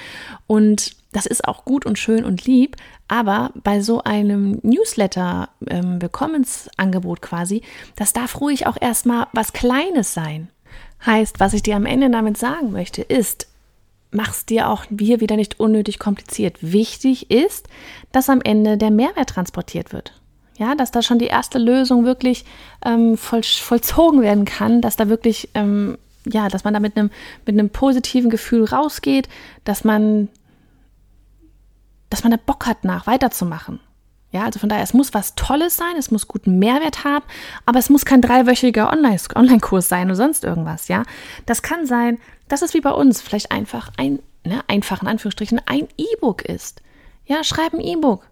und 0.46 0.96
das 1.12 1.25
ist 1.25 1.48
auch 1.48 1.65
gut 1.65 1.86
und 1.86 1.98
schön 1.98 2.24
und 2.24 2.46
lieb, 2.46 2.75
aber 3.08 3.51
bei 3.63 3.82
so 3.82 4.03
einem 4.03 4.60
Newsletter 4.62 5.50
ähm, 5.67 6.00
quasi, 7.22 7.62
das 7.96 8.13
darf 8.13 8.39
ruhig 8.39 8.67
auch 8.67 8.77
erstmal 8.79 9.27
was 9.34 9.53
Kleines 9.53 10.13
sein. 10.13 10.50
Heißt, 11.06 11.39
was 11.39 11.53
ich 11.53 11.63
dir 11.63 11.75
am 11.75 11.86
Ende 11.86 12.10
damit 12.10 12.38
sagen 12.38 12.72
möchte, 12.72 13.01
ist, 13.01 13.48
mach's 14.11 14.45
dir 14.45 14.69
auch 14.69 14.85
hier 14.97 15.19
wieder 15.19 15.35
nicht 15.35 15.59
unnötig 15.59 15.99
kompliziert. 15.99 16.57
Wichtig 16.61 17.29
ist, 17.31 17.67
dass 18.11 18.29
am 18.29 18.41
Ende 18.41 18.77
der 18.77 18.91
Mehrwert 18.91 19.29
transportiert 19.29 19.93
wird. 19.93 20.13
Ja, 20.57 20.73
dass 20.73 20.91
da 20.91 21.01
schon 21.01 21.19
die 21.19 21.27
erste 21.27 21.59
Lösung 21.59 22.03
wirklich 22.03 22.43
ähm, 22.83 23.15
voll, 23.17 23.43
vollzogen 23.43 24.21
werden 24.21 24.45
kann, 24.45 24.81
dass 24.81 24.95
da 24.95 25.07
wirklich, 25.07 25.49
ähm, 25.53 25.97
ja, 26.25 26.49
dass 26.49 26.63
man 26.63 26.73
da 26.73 26.79
mit 26.79 26.97
einem, 26.97 27.11
mit 27.45 27.73
positiven 27.73 28.31
Gefühl 28.31 28.65
rausgeht, 28.65 29.29
dass 29.65 29.83
man 29.83 30.29
dass 32.09 32.23
man 32.23 32.31
da 32.31 32.37
Bock 32.37 32.65
hat, 32.65 32.83
nach 32.83 33.07
weiterzumachen. 33.07 33.79
Ja, 34.31 34.43
also 34.43 34.59
von 34.59 34.69
daher, 34.69 34.83
es 34.83 34.93
muss 34.93 35.13
was 35.13 35.35
Tolles 35.35 35.77
sein, 35.77 35.95
es 35.97 36.11
muss 36.11 36.27
guten 36.27 36.59
Mehrwert 36.59 37.05
haben, 37.05 37.25
aber 37.65 37.79
es 37.79 37.89
muss 37.89 38.05
kein 38.05 38.21
dreiwöchiger 38.21 38.91
Online-Kurs 38.91 39.87
sein 39.87 40.07
oder 40.07 40.15
sonst 40.15 40.43
irgendwas, 40.43 40.89
ja. 40.89 41.03
Das 41.45 41.61
kann 41.61 41.85
sein, 41.85 42.19
dass 42.48 42.62
es 42.62 42.74
wie 42.74 42.82
bei 42.82 42.92
uns 42.92 43.22
vielleicht 43.22 43.51
einfach 43.51 43.92
ein, 43.98 44.20
ne, 44.46 44.62
einfach 44.68 45.01
in 45.01 45.08
Anführungsstrichen, 45.08 45.62
ein 45.66 45.88
E-Book 45.98 46.44
ist. 46.44 46.82
Ja, 47.25 47.44
schreib 47.44 47.74
ein 47.74 47.82
E-Book. 47.82 48.27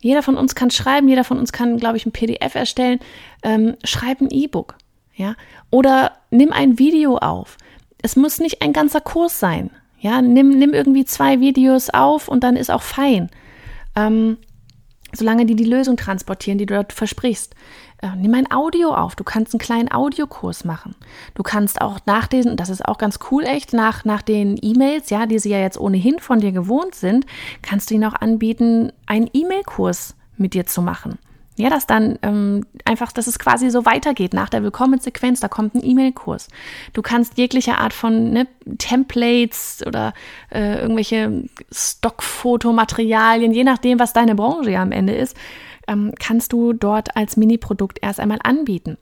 Jeder 0.00 0.22
von 0.22 0.36
uns 0.36 0.54
kann 0.54 0.70
schreiben, 0.70 1.08
jeder 1.08 1.24
von 1.24 1.38
uns 1.38 1.52
kann, 1.52 1.78
glaube 1.78 1.96
ich, 1.96 2.06
ein 2.06 2.12
PDF 2.12 2.54
erstellen. 2.54 3.00
Ähm, 3.42 3.76
schreib 3.84 4.20
ein 4.20 4.30
E-Book. 4.30 4.76
Ja, 5.14 5.34
oder 5.70 6.12
nimm 6.30 6.52
ein 6.52 6.78
Video 6.78 7.16
auf. 7.16 7.56
Es 8.02 8.16
muss 8.16 8.38
nicht 8.38 8.60
ein 8.60 8.74
ganzer 8.74 9.00
Kurs 9.00 9.40
sein. 9.40 9.70
Ja, 9.98 10.20
nimm, 10.20 10.50
nimm 10.50 10.74
irgendwie 10.74 11.06
zwei 11.06 11.40
Videos 11.40 11.88
auf 11.90 12.28
und 12.28 12.44
dann 12.44 12.54
ist 12.56 12.70
auch 12.70 12.82
fein. 12.82 13.30
Ähm, 13.96 14.36
solange 15.12 15.46
die 15.46 15.56
die 15.56 15.64
Lösung 15.64 15.96
transportieren, 15.96 16.58
die 16.58 16.66
du 16.66 16.74
dort 16.74 16.92
versprichst. 16.92 17.54
Äh, 18.06 18.16
nimm 18.16 18.34
ein 18.34 18.50
Audio 18.50 18.94
auf. 18.94 19.16
Du 19.16 19.24
kannst 19.24 19.54
einen 19.54 19.60
kleinen 19.60 19.90
Audiokurs 19.90 20.64
machen. 20.64 20.94
Du 21.34 21.42
kannst 21.42 21.80
auch 21.80 21.98
nach 22.06 22.26
den, 22.26 22.56
das 22.56 22.68
ist 22.68 22.84
auch 22.84 22.98
ganz 22.98 23.18
cool 23.30 23.44
echt, 23.44 23.72
nach, 23.72 24.04
nach 24.04 24.22
den 24.22 24.58
E-Mails, 24.60 25.10
ja, 25.10 25.26
die 25.26 25.38
sie 25.38 25.50
ja 25.50 25.58
jetzt 25.58 25.78
ohnehin 25.78 26.18
von 26.18 26.40
dir 26.40 26.52
gewohnt 26.52 26.94
sind, 26.94 27.26
kannst 27.62 27.90
du 27.90 27.94
ihnen 27.94 28.04
auch 28.04 28.20
anbieten, 28.20 28.92
einen 29.06 29.28
E-Mail-Kurs 29.32 30.14
mit 30.36 30.54
dir 30.54 30.66
zu 30.66 30.82
machen. 30.82 31.18
Ja, 31.58 31.70
dass 31.70 31.86
dann 31.86 32.18
ähm, 32.20 32.66
einfach, 32.84 33.12
dass 33.12 33.26
es 33.26 33.38
quasi 33.38 33.70
so 33.70 33.86
weitergeht. 33.86 34.34
Nach 34.34 34.50
der 34.50 34.62
Willkommenssequenz, 34.62 35.40
da 35.40 35.48
kommt 35.48 35.74
ein 35.74 35.82
E-Mail-Kurs. 35.82 36.48
Du 36.92 37.00
kannst 37.00 37.38
jegliche 37.38 37.78
Art 37.78 37.94
von 37.94 38.30
ne, 38.30 38.46
Templates 38.76 39.82
oder 39.86 40.12
äh, 40.52 40.78
irgendwelche 40.82 41.44
Stockfotomaterialien, 41.72 43.52
je 43.52 43.64
nachdem, 43.64 43.98
was 43.98 44.12
deine 44.12 44.34
Branche 44.34 44.72
ja 44.72 44.82
am 44.82 44.92
Ende 44.92 45.14
ist, 45.14 45.34
ähm, 45.86 46.12
kannst 46.18 46.52
du 46.52 46.72
dort 46.72 47.16
als 47.16 47.36
Mini-Produkt 47.36 47.98
erst 48.02 48.20
einmal 48.20 48.38
anbieten. 48.42 48.98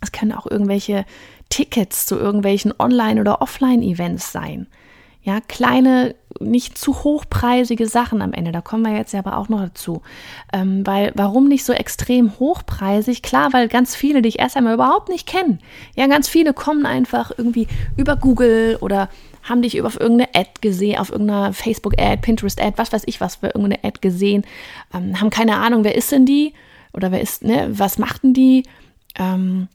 Es 0.00 0.12
können 0.12 0.32
auch 0.32 0.46
irgendwelche 0.50 1.04
Tickets 1.48 2.06
zu 2.06 2.16
irgendwelchen 2.16 2.72
Online- 2.78 3.20
oder 3.20 3.40
Offline-Events 3.40 4.32
sein. 4.32 4.66
Ja, 5.22 5.40
kleine, 5.40 6.14
nicht 6.38 6.76
zu 6.76 7.02
hochpreisige 7.02 7.86
Sachen 7.86 8.20
am 8.20 8.34
Ende. 8.34 8.52
Da 8.52 8.60
kommen 8.60 8.82
wir 8.84 8.94
jetzt 8.94 9.14
ja 9.14 9.20
aber 9.20 9.38
auch 9.38 9.48
noch 9.48 9.60
dazu. 9.60 10.02
Ähm, 10.52 10.86
weil, 10.86 11.12
warum 11.14 11.48
nicht 11.48 11.64
so 11.64 11.72
extrem 11.72 12.38
hochpreisig? 12.38 13.22
Klar, 13.22 13.54
weil 13.54 13.68
ganz 13.68 13.96
viele 13.96 14.20
dich 14.20 14.38
erst 14.38 14.58
einmal 14.58 14.74
überhaupt 14.74 15.08
nicht 15.08 15.26
kennen. 15.26 15.60
Ja, 15.96 16.08
ganz 16.08 16.28
viele 16.28 16.52
kommen 16.52 16.84
einfach 16.84 17.32
irgendwie 17.34 17.68
über 17.96 18.16
Google 18.16 18.76
oder 18.82 19.08
haben 19.44 19.62
dich 19.62 19.80
auf 19.82 20.00
irgendeine 20.00 20.34
Ad 20.34 20.50
gesehen, 20.60 20.98
auf 20.98 21.10
irgendeiner 21.10 21.52
Facebook-Ad, 21.52 22.22
Pinterest-Ad, 22.22 22.76
was 22.76 22.92
weiß 22.92 23.02
ich 23.06 23.20
was 23.20 23.36
für 23.36 23.46
irgendeine 23.46 23.84
Ad 23.84 24.00
gesehen, 24.00 24.42
ähm, 24.92 25.20
haben 25.20 25.30
keine 25.30 25.56
Ahnung, 25.56 25.84
wer 25.84 25.94
ist 25.94 26.12
denn 26.12 26.26
die 26.26 26.54
oder 26.92 27.12
wer 27.12 27.20
ist, 27.20 27.44
ne, 27.44 27.68
was 27.70 27.98
machten 27.98 28.34
die? 28.34 28.64
Ähm, 29.16 29.68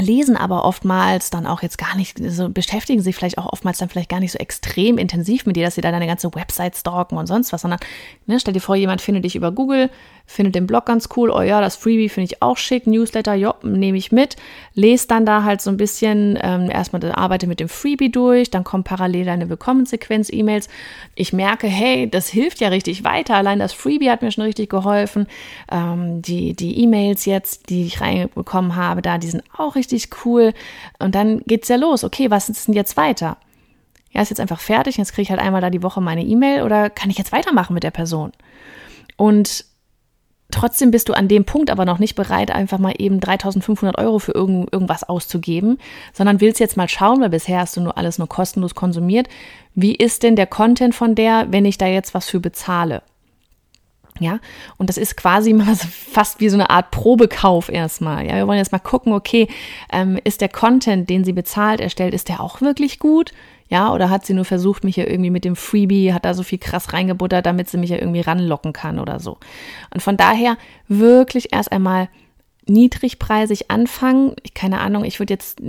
lesen 0.00 0.36
aber 0.36 0.64
oftmals 0.64 1.30
dann 1.30 1.46
auch 1.46 1.62
jetzt 1.62 1.78
gar 1.78 1.96
nicht, 1.96 2.18
so 2.30 2.48
beschäftigen 2.48 3.02
sich 3.02 3.14
vielleicht 3.14 3.38
auch 3.38 3.52
oftmals 3.52 3.78
dann 3.78 3.88
vielleicht 3.88 4.08
gar 4.08 4.20
nicht 4.20 4.32
so 4.32 4.38
extrem 4.38 4.98
intensiv 4.98 5.46
mit 5.46 5.56
dir, 5.56 5.64
dass 5.64 5.74
sie 5.74 5.80
da 5.80 5.90
deine 5.90 6.06
ganze 6.06 6.34
Website 6.34 6.76
stalken 6.76 7.16
und 7.16 7.26
sonst 7.26 7.52
was, 7.52 7.62
sondern 7.62 7.80
ne, 8.26 8.40
stell 8.40 8.54
dir 8.54 8.60
vor, 8.60 8.76
jemand 8.76 9.00
findet 9.00 9.24
dich 9.24 9.36
über 9.36 9.52
Google, 9.52 9.90
findet 10.26 10.54
den 10.54 10.66
Blog 10.66 10.86
ganz 10.86 11.08
cool, 11.16 11.30
oh 11.30 11.42
ja, 11.42 11.60
das 11.60 11.76
Freebie 11.76 12.08
finde 12.08 12.32
ich 12.32 12.42
auch 12.42 12.56
schick, 12.56 12.86
Newsletter, 12.86 13.34
ja, 13.34 13.54
nehme 13.62 13.98
ich 13.98 14.12
mit, 14.12 14.36
lese 14.74 15.08
dann 15.08 15.26
da 15.26 15.44
halt 15.44 15.60
so 15.60 15.70
ein 15.70 15.76
bisschen, 15.76 16.38
ähm, 16.40 16.70
erstmal 16.70 17.02
arbeite 17.12 17.46
mit 17.46 17.60
dem 17.60 17.68
Freebie 17.68 18.10
durch, 18.10 18.50
dann 18.50 18.64
kommt 18.64 18.84
parallel 18.84 19.28
eine 19.28 19.48
Willkommensequenz-E-Mails. 19.48 20.68
Ich 21.14 21.32
merke, 21.32 21.66
hey, 21.66 22.08
das 22.08 22.28
hilft 22.28 22.60
ja 22.60 22.68
richtig 22.68 23.04
weiter, 23.04 23.36
allein 23.36 23.58
das 23.58 23.72
Freebie 23.72 24.10
hat 24.10 24.22
mir 24.22 24.30
schon 24.30 24.44
richtig 24.44 24.70
geholfen, 24.70 25.26
ähm, 25.70 26.22
die 26.22 26.54
die 26.54 26.82
E-Mails 26.82 27.26
jetzt, 27.26 27.68
die 27.68 27.84
ich 27.84 28.00
reinbekommen 28.00 28.76
habe, 28.76 29.02
da, 29.02 29.18
die 29.18 29.28
sind 29.28 29.44
auch 29.56 29.74
richtig 29.74 29.81
cool 30.24 30.52
und 30.98 31.14
dann 31.14 31.40
geht's 31.46 31.68
ja 31.68 31.76
los, 31.76 32.04
okay, 32.04 32.30
was 32.30 32.48
ist 32.48 32.68
denn 32.68 32.74
jetzt 32.74 32.96
weiter? 32.96 33.36
Ja, 34.10 34.20
ist 34.20 34.30
jetzt 34.30 34.40
einfach 34.40 34.60
fertig, 34.60 34.98
jetzt 34.98 35.12
kriege 35.12 35.22
ich 35.22 35.30
halt 35.30 35.40
einmal 35.40 35.62
da 35.62 35.70
die 35.70 35.82
Woche 35.82 36.00
meine 36.00 36.22
E-Mail 36.22 36.62
oder 36.62 36.90
kann 36.90 37.10
ich 37.10 37.18
jetzt 37.18 37.32
weitermachen 37.32 37.74
mit 37.74 37.82
der 37.82 37.90
Person? 37.90 38.32
Und 39.16 39.64
Trotzdem 40.52 40.90
bist 40.90 41.08
du 41.08 41.14
an 41.14 41.28
dem 41.28 41.44
Punkt 41.44 41.70
aber 41.70 41.86
noch 41.86 41.98
nicht 41.98 42.14
bereit, 42.14 42.50
einfach 42.50 42.78
mal 42.78 42.94
eben 42.98 43.20
3500 43.20 43.98
Euro 43.98 44.18
für 44.18 44.32
irgend, 44.32 44.70
irgendwas 44.70 45.02
auszugeben, 45.02 45.78
sondern 46.12 46.40
willst 46.40 46.60
jetzt 46.60 46.76
mal 46.76 46.88
schauen, 46.88 47.22
weil 47.22 47.30
bisher 47.30 47.60
hast 47.60 47.76
du 47.76 47.80
nur 47.80 47.96
alles 47.96 48.18
nur 48.18 48.28
kostenlos 48.28 48.74
konsumiert. 48.74 49.28
Wie 49.74 49.94
ist 49.94 50.22
denn 50.22 50.36
der 50.36 50.46
Content 50.46 50.94
von 50.94 51.14
der, 51.14 51.46
wenn 51.50 51.64
ich 51.64 51.78
da 51.78 51.86
jetzt 51.86 52.12
was 52.12 52.28
für 52.28 52.38
bezahle? 52.38 53.02
Ja, 54.20 54.40
und 54.76 54.88
das 54.88 54.98
ist 54.98 55.16
quasi 55.16 55.58
fast 56.12 56.40
wie 56.40 56.48
so 56.48 56.56
eine 56.56 56.70
Art 56.70 56.90
Probekauf 56.90 57.68
erstmal. 57.68 58.26
Ja, 58.26 58.36
wir 58.36 58.46
wollen 58.46 58.58
jetzt 58.58 58.72
mal 58.72 58.78
gucken, 58.78 59.12
okay, 59.12 59.48
ähm, 59.90 60.18
ist 60.22 60.40
der 60.40 60.48
Content, 60.48 61.08
den 61.08 61.24
sie 61.24 61.32
bezahlt 61.32 61.80
erstellt, 61.80 62.14
ist 62.14 62.28
der 62.28 62.40
auch 62.40 62.60
wirklich 62.60 62.98
gut? 62.98 63.32
Ja, 63.68 63.92
oder 63.94 64.10
hat 64.10 64.26
sie 64.26 64.34
nur 64.34 64.44
versucht, 64.44 64.84
mich 64.84 64.96
ja 64.96 65.06
irgendwie 65.06 65.30
mit 65.30 65.46
dem 65.46 65.56
Freebie, 65.56 66.12
hat 66.12 66.26
da 66.26 66.34
so 66.34 66.42
viel 66.42 66.58
krass 66.58 66.92
reingebuttert, 66.92 67.46
damit 67.46 67.70
sie 67.70 67.78
mich 67.78 67.88
ja 67.88 67.96
irgendwie 67.96 68.20
ranlocken 68.20 68.74
kann 68.74 68.98
oder 68.98 69.18
so. 69.18 69.38
Und 69.94 70.02
von 70.02 70.18
daher 70.18 70.58
wirklich 70.88 71.54
erst 71.54 71.72
einmal 71.72 72.10
niedrigpreisig 72.66 73.70
anfangen. 73.70 74.34
Keine 74.54 74.80
Ahnung, 74.80 75.04
ich 75.04 75.18
würde 75.18 75.34
jetzt 75.34 75.60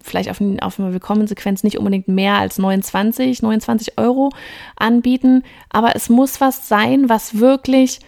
vielleicht 0.00 0.30
auf, 0.30 0.40
auf 0.60 0.80
eine 0.80 0.92
Willkommensequenz 0.92 1.62
nicht 1.62 1.78
unbedingt 1.78 2.08
mehr 2.08 2.34
als 2.34 2.58
29, 2.58 3.42
29 3.42 3.98
Euro 3.98 4.30
anbieten, 4.76 5.42
aber 5.70 5.94
es 5.94 6.08
muss 6.08 6.40
was 6.40 6.68
sein, 6.68 7.08
was 7.08 7.38
wirklich, 7.38 8.00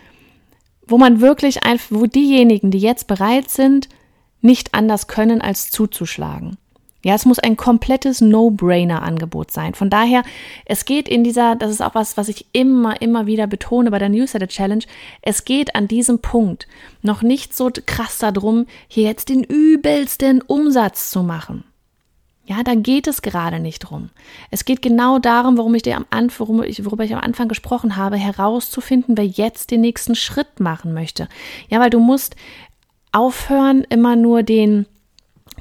wo 0.86 0.98
man 0.98 1.20
wirklich 1.20 1.64
einfach, 1.64 1.88
wo 1.90 2.06
diejenigen, 2.06 2.70
die 2.70 2.78
jetzt 2.78 3.06
bereit 3.06 3.50
sind, 3.50 3.88
nicht 4.40 4.74
anders 4.74 5.06
können, 5.06 5.42
als 5.42 5.70
zuzuschlagen. 5.70 6.56
Ja, 7.02 7.14
es 7.14 7.24
muss 7.24 7.38
ein 7.38 7.56
komplettes 7.56 8.20
No-Brainer-Angebot 8.20 9.50
sein. 9.50 9.74
Von 9.74 9.88
daher, 9.88 10.22
es 10.66 10.84
geht 10.84 11.08
in 11.08 11.24
dieser, 11.24 11.56
das 11.56 11.70
ist 11.70 11.80
auch 11.80 11.94
was, 11.94 12.16
was 12.16 12.28
ich 12.28 12.46
immer, 12.52 13.00
immer 13.00 13.26
wieder 13.26 13.46
betone 13.46 13.90
bei 13.90 13.98
der 13.98 14.10
Newsletter 14.10 14.48
Challenge. 14.48 14.84
Es 15.22 15.44
geht 15.44 15.74
an 15.74 15.88
diesem 15.88 16.18
Punkt 16.18 16.68
noch 17.02 17.22
nicht 17.22 17.56
so 17.56 17.70
krass 17.86 18.18
darum, 18.18 18.66
hier 18.86 19.04
jetzt 19.04 19.30
den 19.30 19.44
übelsten 19.44 20.42
Umsatz 20.42 21.10
zu 21.10 21.22
machen. 21.22 21.64
Ja, 22.50 22.64
da 22.64 22.74
geht 22.74 23.06
es 23.06 23.22
gerade 23.22 23.60
nicht 23.60 23.78
drum. 23.78 24.10
Es 24.50 24.64
geht 24.64 24.82
genau 24.82 25.20
darum, 25.20 25.56
worum 25.56 25.74
ich 25.76 25.82
dir 25.82 25.96
am 25.96 26.06
Anfang, 26.10 26.48
worum 26.48 26.62
ich, 26.64 26.84
worüber 26.84 27.04
ich 27.04 27.14
am 27.14 27.20
Anfang 27.20 27.46
gesprochen 27.46 27.96
habe, 27.96 28.16
herauszufinden, 28.16 29.16
wer 29.16 29.24
jetzt 29.24 29.70
den 29.70 29.82
nächsten 29.82 30.16
Schritt 30.16 30.58
machen 30.58 30.92
möchte. 30.92 31.28
Ja, 31.68 31.78
weil 31.78 31.90
du 31.90 32.00
musst 32.00 32.34
aufhören, 33.12 33.84
immer 33.88 34.16
nur 34.16 34.42
den, 34.42 34.86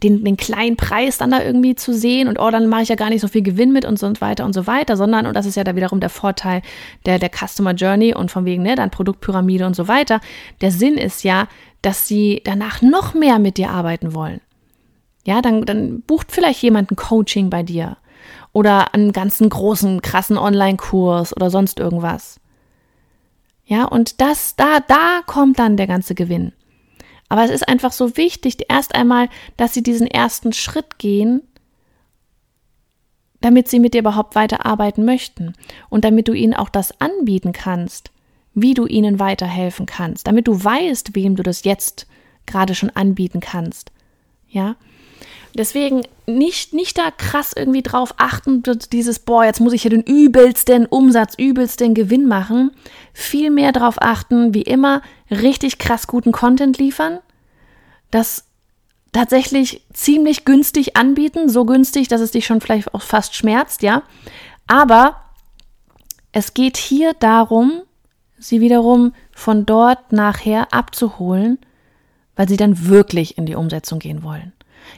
den, 0.03 0.23
den 0.23 0.37
kleinen 0.37 0.77
Preis 0.77 1.17
dann 1.17 1.31
da 1.31 1.43
irgendwie 1.43 1.75
zu 1.75 1.93
sehen 1.93 2.27
und 2.27 2.39
oh, 2.39 2.49
dann 2.49 2.67
mache 2.67 2.83
ich 2.83 2.89
ja 2.89 2.95
gar 2.95 3.09
nicht 3.09 3.21
so 3.21 3.27
viel 3.27 3.41
Gewinn 3.41 3.71
mit 3.71 3.85
und 3.85 3.99
so 3.99 4.09
weiter 4.19 4.45
und 4.45 4.53
so 4.53 4.67
weiter, 4.67 4.97
sondern, 4.97 5.25
und 5.25 5.35
das 5.35 5.45
ist 5.45 5.55
ja 5.55 5.63
da 5.63 5.75
wiederum 5.75 5.99
der 5.99 6.09
Vorteil 6.09 6.61
der, 7.05 7.19
der 7.19 7.29
Customer 7.29 7.73
Journey 7.73 8.13
und 8.13 8.31
von 8.31 8.45
wegen, 8.45 8.63
ne, 8.63 8.75
dann 8.75 8.91
Produktpyramide 8.91 9.65
und 9.65 9.75
so 9.75 9.87
weiter. 9.87 10.21
Der 10.61 10.71
Sinn 10.71 10.97
ist 10.97 11.23
ja, 11.23 11.47
dass 11.81 12.07
sie 12.07 12.41
danach 12.43 12.81
noch 12.81 13.13
mehr 13.13 13.39
mit 13.39 13.57
dir 13.57 13.69
arbeiten 13.69 14.13
wollen. 14.13 14.41
Ja, 15.25 15.41
dann, 15.41 15.65
dann 15.65 16.01
bucht 16.01 16.31
vielleicht 16.31 16.61
jemand 16.61 16.91
ein 16.91 16.95
Coaching 16.95 17.49
bei 17.49 17.63
dir 17.63 17.97
oder 18.53 18.93
einen 18.93 19.11
ganzen 19.11 19.49
großen, 19.49 20.01
krassen 20.01 20.37
Online-Kurs 20.37 21.35
oder 21.35 21.49
sonst 21.49 21.79
irgendwas. 21.79 22.39
Ja, 23.65 23.85
und 23.85 24.19
das, 24.21 24.55
da, 24.55 24.79
da 24.79 25.21
kommt 25.27 25.59
dann 25.59 25.77
der 25.77 25.85
ganze 25.85 26.15
Gewinn. 26.15 26.53
Aber 27.29 27.43
es 27.43 27.51
ist 27.51 27.67
einfach 27.67 27.91
so 27.91 28.17
wichtig, 28.17 28.57
erst 28.67 28.95
einmal, 28.95 29.29
dass 29.55 29.73
sie 29.73 29.83
diesen 29.83 30.07
ersten 30.07 30.51
Schritt 30.51 30.97
gehen, 30.97 31.41
damit 33.41 33.69
sie 33.69 33.79
mit 33.79 33.93
dir 33.93 33.99
überhaupt 33.99 34.35
weiterarbeiten 34.35 35.05
möchten 35.05 35.53
und 35.89 36.03
damit 36.03 36.27
du 36.27 36.33
ihnen 36.33 36.53
auch 36.53 36.69
das 36.69 36.99
anbieten 36.99 37.53
kannst, 37.53 38.11
wie 38.53 38.73
du 38.73 38.85
ihnen 38.85 39.19
weiterhelfen 39.19 39.85
kannst, 39.85 40.27
damit 40.27 40.47
du 40.47 40.61
weißt, 40.61 41.15
wem 41.15 41.35
du 41.35 41.43
das 41.43 41.63
jetzt 41.63 42.07
gerade 42.45 42.75
schon 42.75 42.89
anbieten 42.89 43.39
kannst. 43.39 43.91
Ja? 44.47 44.75
Deswegen 45.55 46.03
nicht, 46.27 46.73
nicht 46.73 46.97
da 46.97 47.11
krass 47.11 47.53
irgendwie 47.55 47.81
drauf 47.81 48.13
achten, 48.17 48.63
dieses, 48.91 49.19
boah, 49.19 49.43
jetzt 49.43 49.59
muss 49.59 49.73
ich 49.73 49.81
hier 49.81 49.91
den 49.91 50.03
übelsten 50.03 50.85
Umsatz, 50.85 51.33
übelsten 51.37 51.93
Gewinn 51.93 52.27
machen. 52.27 52.71
Viel 53.13 53.49
mehr 53.49 53.71
darauf 53.71 54.01
achten, 54.01 54.53
wie 54.53 54.61
immer, 54.61 55.01
richtig 55.31 55.79
krass 55.79 56.07
guten 56.07 56.31
Content 56.31 56.77
liefern, 56.77 57.19
das 58.11 58.45
tatsächlich 59.11 59.85
ziemlich 59.93 60.45
günstig 60.45 60.95
anbieten, 60.95 61.49
so 61.49 61.65
günstig, 61.65 62.07
dass 62.07 62.21
es 62.21 62.31
dich 62.31 62.45
schon 62.45 62.61
vielleicht 62.61 62.93
auch 62.93 63.01
fast 63.01 63.35
schmerzt, 63.35 63.81
ja. 63.81 64.03
Aber 64.67 65.15
es 66.31 66.53
geht 66.53 66.77
hier 66.77 67.13
darum, 67.13 67.81
sie 68.37 68.61
wiederum 68.61 69.13
von 69.31 69.65
dort 69.65 70.11
nachher 70.11 70.73
abzuholen, 70.73 71.57
weil 72.35 72.47
sie 72.47 72.57
dann 72.57 72.87
wirklich 72.87 73.37
in 73.37 73.45
die 73.45 73.55
Umsetzung 73.55 73.99
gehen 73.99 74.23
wollen. 74.23 74.53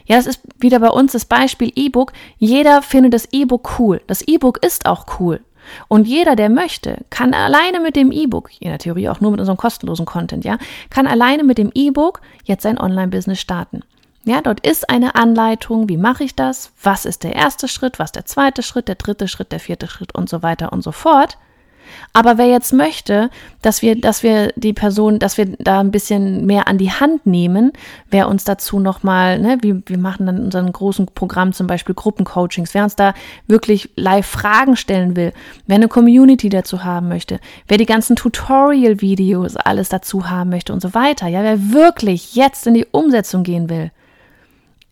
Ja, 0.06 0.16
das 0.16 0.26
ist 0.26 0.40
wieder 0.58 0.80
bei 0.80 0.90
uns 0.90 1.12
das 1.12 1.24
Beispiel 1.24 1.72
E-Book. 1.74 2.12
Jeder 2.38 2.82
findet 2.82 3.14
das 3.14 3.28
E-Book 3.32 3.78
cool. 3.78 4.00
Das 4.06 4.22
E-Book 4.22 4.64
ist 4.64 4.86
auch 4.86 5.06
cool. 5.20 5.40
Und 5.88 6.08
jeder, 6.08 6.36
der 6.36 6.48
möchte, 6.48 6.98
kann 7.10 7.34
alleine 7.34 7.80
mit 7.80 7.96
dem 7.96 8.10
E-Book, 8.10 8.50
in 8.60 8.68
der 8.68 8.78
Theorie 8.78 9.08
auch 9.08 9.20
nur 9.20 9.30
mit 9.30 9.40
unserem 9.40 9.56
kostenlosen 9.56 10.06
Content, 10.06 10.44
ja, 10.44 10.58
kann 10.90 11.06
alleine 11.06 11.44
mit 11.44 11.58
dem 11.58 11.70
E-Book 11.74 12.20
jetzt 12.44 12.62
sein 12.62 12.78
Online-Business 12.78 13.40
starten. 13.40 13.82
Ja, 14.24 14.40
dort 14.40 14.64
ist 14.66 14.88
eine 14.88 15.16
Anleitung, 15.16 15.88
wie 15.88 15.96
mache 15.96 16.22
ich 16.24 16.36
das, 16.36 16.72
was 16.82 17.04
ist 17.04 17.24
der 17.24 17.34
erste 17.34 17.66
Schritt, 17.66 17.98
was 17.98 18.12
der 18.12 18.24
zweite 18.24 18.62
Schritt, 18.62 18.86
der 18.86 18.94
dritte 18.94 19.26
Schritt, 19.26 19.50
der 19.50 19.60
vierte 19.60 19.88
Schritt 19.88 20.14
und 20.14 20.28
so 20.28 20.42
weiter 20.42 20.72
und 20.72 20.82
so 20.82 20.92
fort. 20.92 21.38
Aber 22.12 22.38
wer 22.38 22.46
jetzt 22.46 22.72
möchte, 22.72 23.30
dass 23.62 23.82
wir, 23.82 23.98
dass 24.00 24.22
wir 24.22 24.52
die 24.56 24.72
Person, 24.72 25.18
dass 25.18 25.38
wir 25.38 25.46
da 25.58 25.80
ein 25.80 25.90
bisschen 25.90 26.46
mehr 26.46 26.68
an 26.68 26.78
die 26.78 26.90
Hand 26.90 27.26
nehmen, 27.26 27.72
wer 28.10 28.28
uns 28.28 28.44
dazu 28.44 28.80
nochmal, 28.80 29.38
ne, 29.38 29.58
wir, 29.62 29.82
wir 29.86 29.98
machen 29.98 30.26
dann 30.26 30.38
in 30.38 30.44
unserem 30.44 30.72
großen 30.72 31.06
Programm 31.06 31.52
zum 31.52 31.66
Beispiel 31.66 31.94
Gruppencoachings, 31.94 32.74
wer 32.74 32.84
uns 32.84 32.96
da 32.96 33.14
wirklich 33.46 33.90
live 33.96 34.26
Fragen 34.26 34.76
stellen 34.76 35.16
will, 35.16 35.32
wer 35.66 35.76
eine 35.76 35.88
Community 35.88 36.48
dazu 36.48 36.84
haben 36.84 37.08
möchte, 37.08 37.40
wer 37.68 37.78
die 37.78 37.86
ganzen 37.86 38.16
Tutorial-Videos 38.16 39.56
alles 39.56 39.88
dazu 39.88 40.28
haben 40.28 40.50
möchte 40.50 40.72
und 40.72 40.82
so 40.82 40.94
weiter, 40.94 41.28
ja, 41.28 41.42
wer 41.42 41.72
wirklich 41.72 42.34
jetzt 42.34 42.66
in 42.66 42.74
die 42.74 42.86
Umsetzung 42.90 43.42
gehen 43.42 43.70
will, 43.70 43.90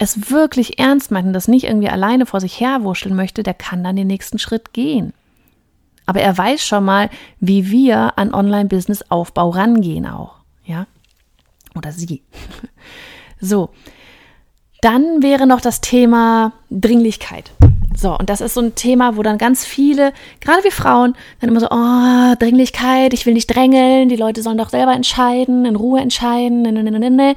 es 0.00 0.30
wirklich 0.30 0.78
ernst 0.78 1.10
meint 1.10 1.26
und 1.26 1.34
das 1.34 1.46
nicht 1.46 1.64
irgendwie 1.64 1.90
alleine 1.90 2.24
vor 2.24 2.40
sich 2.40 2.58
herwurschteln 2.58 3.14
möchte, 3.14 3.42
der 3.42 3.52
kann 3.52 3.84
dann 3.84 3.96
den 3.96 4.06
nächsten 4.06 4.38
Schritt 4.38 4.72
gehen. 4.72 5.12
Aber 6.10 6.22
er 6.22 6.36
weiß 6.36 6.60
schon 6.60 6.84
mal, 6.84 7.08
wie 7.38 7.70
wir 7.70 8.18
an 8.18 8.34
Online-Business-Aufbau 8.34 9.50
rangehen 9.50 10.08
auch. 10.08 10.38
Ja? 10.64 10.88
Oder 11.76 11.92
sie. 11.92 12.22
So. 13.42 13.70
Dann 14.82 15.22
wäre 15.22 15.46
noch 15.46 15.62
das 15.62 15.80
Thema 15.80 16.52
Dringlichkeit. 16.68 17.52
So, 17.96 18.18
und 18.18 18.28
das 18.28 18.42
ist 18.42 18.52
so 18.52 18.60
ein 18.60 18.74
Thema, 18.74 19.16
wo 19.16 19.22
dann 19.22 19.38
ganz 19.38 19.64
viele, 19.64 20.12
gerade 20.42 20.62
wir 20.62 20.72
Frauen, 20.72 21.14
dann 21.40 21.48
immer 21.48 21.60
so, 21.60 21.68
oh, 21.70 22.34
Dringlichkeit, 22.38 23.14
ich 23.14 23.24
will 23.24 23.32
nicht 23.32 23.46
drängeln, 23.46 24.10
die 24.10 24.16
Leute 24.16 24.42
sollen 24.42 24.58
doch 24.58 24.68
selber 24.68 24.92
entscheiden, 24.92 25.64
in 25.64 25.76
Ruhe 25.76 26.00
entscheiden. 26.00 26.60
Ne, 26.60 26.72
ne, 26.72 27.10
ne, 27.10 27.34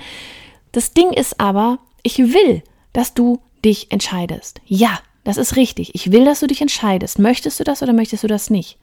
das 0.74 0.92
Ding 0.92 1.14
ist 1.14 1.40
aber, 1.40 1.78
ich 2.02 2.18
will, 2.18 2.64
dass 2.92 3.14
du 3.14 3.40
dich 3.64 3.94
entscheidest. 3.94 4.60
Ja, 4.66 5.00
das 5.24 5.38
ist 5.38 5.56
richtig. 5.56 5.96
Ich 5.96 6.12
will, 6.12 6.26
dass 6.26 6.42
du 6.42 6.48
dich 6.48 6.62
entscheidest. 6.62 7.20
Möchtest 7.20 7.60
du 7.60 7.64
das 7.64 7.82
oder 7.82 7.94
möchtest 7.94 8.24
du 8.24 8.28
das 8.28 8.50
nicht? 8.50 8.78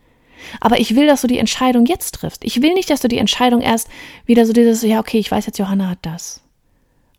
Aber 0.60 0.80
ich 0.80 0.94
will, 0.96 1.06
dass 1.06 1.20
du 1.20 1.26
die 1.26 1.38
Entscheidung 1.38 1.86
jetzt 1.86 2.12
triffst. 2.12 2.44
Ich 2.44 2.62
will 2.62 2.72
nicht, 2.74 2.88
dass 2.88 3.00
du 3.00 3.08
die 3.08 3.18
Entscheidung 3.18 3.60
erst 3.60 3.88
wieder 4.24 4.46
so 4.46 4.52
dieses, 4.52 4.82
ja, 4.82 4.98
okay, 4.98 5.18
ich 5.18 5.30
weiß 5.30 5.46
jetzt, 5.46 5.58
Johanna 5.58 5.90
hat 5.90 5.98
das. 6.02 6.40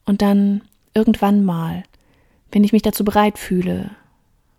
Und 0.06 0.22
dann 0.22 0.62
irgendwann 0.94 1.44
mal, 1.44 1.84
wenn 2.52 2.64
ich 2.64 2.74
mich 2.74 2.82
dazu 2.82 3.06
bereit 3.06 3.38
fühle 3.38 3.92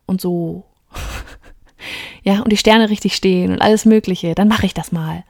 und 0.07 0.20
so, 0.20 0.64
ja, 2.22 2.40
und 2.40 2.53
die 2.53 2.57
Sterne 2.57 2.88
richtig 2.88 3.16
stehen 3.16 3.53
und 3.53 3.61
alles 3.61 3.85
Mögliche, 3.85 4.35
dann 4.35 4.48
mache 4.48 4.66
ich 4.66 4.75
das 4.75 4.92
mal. 4.92 5.25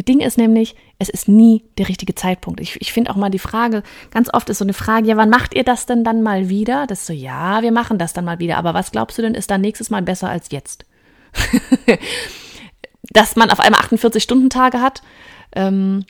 Das 0.00 0.06
Ding 0.06 0.20
ist 0.20 0.38
nämlich, 0.38 0.76
es 0.98 1.10
ist 1.10 1.28
nie 1.28 1.62
der 1.76 1.90
richtige 1.90 2.14
Zeitpunkt. 2.14 2.58
Ich, 2.60 2.80
ich 2.80 2.90
finde 2.90 3.10
auch 3.10 3.16
mal 3.16 3.28
die 3.28 3.38
Frage, 3.38 3.82
ganz 4.10 4.32
oft 4.32 4.48
ist 4.48 4.56
so 4.56 4.64
eine 4.64 4.72
Frage, 4.72 5.06
ja, 5.06 5.18
wann 5.18 5.28
macht 5.28 5.54
ihr 5.54 5.62
das 5.62 5.84
denn 5.84 6.04
dann 6.04 6.22
mal 6.22 6.48
wieder? 6.48 6.86
Das 6.86 7.00
ist 7.00 7.06
so, 7.06 7.12
ja, 7.12 7.60
wir 7.60 7.70
machen 7.70 7.98
das 7.98 8.14
dann 8.14 8.24
mal 8.24 8.38
wieder. 8.38 8.56
Aber 8.56 8.72
was 8.72 8.92
glaubst 8.92 9.18
du 9.18 9.22
denn, 9.22 9.34
ist 9.34 9.50
dann 9.50 9.60
nächstes 9.60 9.90
Mal 9.90 10.00
besser 10.00 10.30
als 10.30 10.50
jetzt? 10.52 10.86
Dass 13.12 13.36
man 13.36 13.50
auf 13.50 13.60
einmal 13.60 13.82
48-Stunden-Tage 13.82 14.80
hat, 14.80 15.02
ähm, 15.54 16.06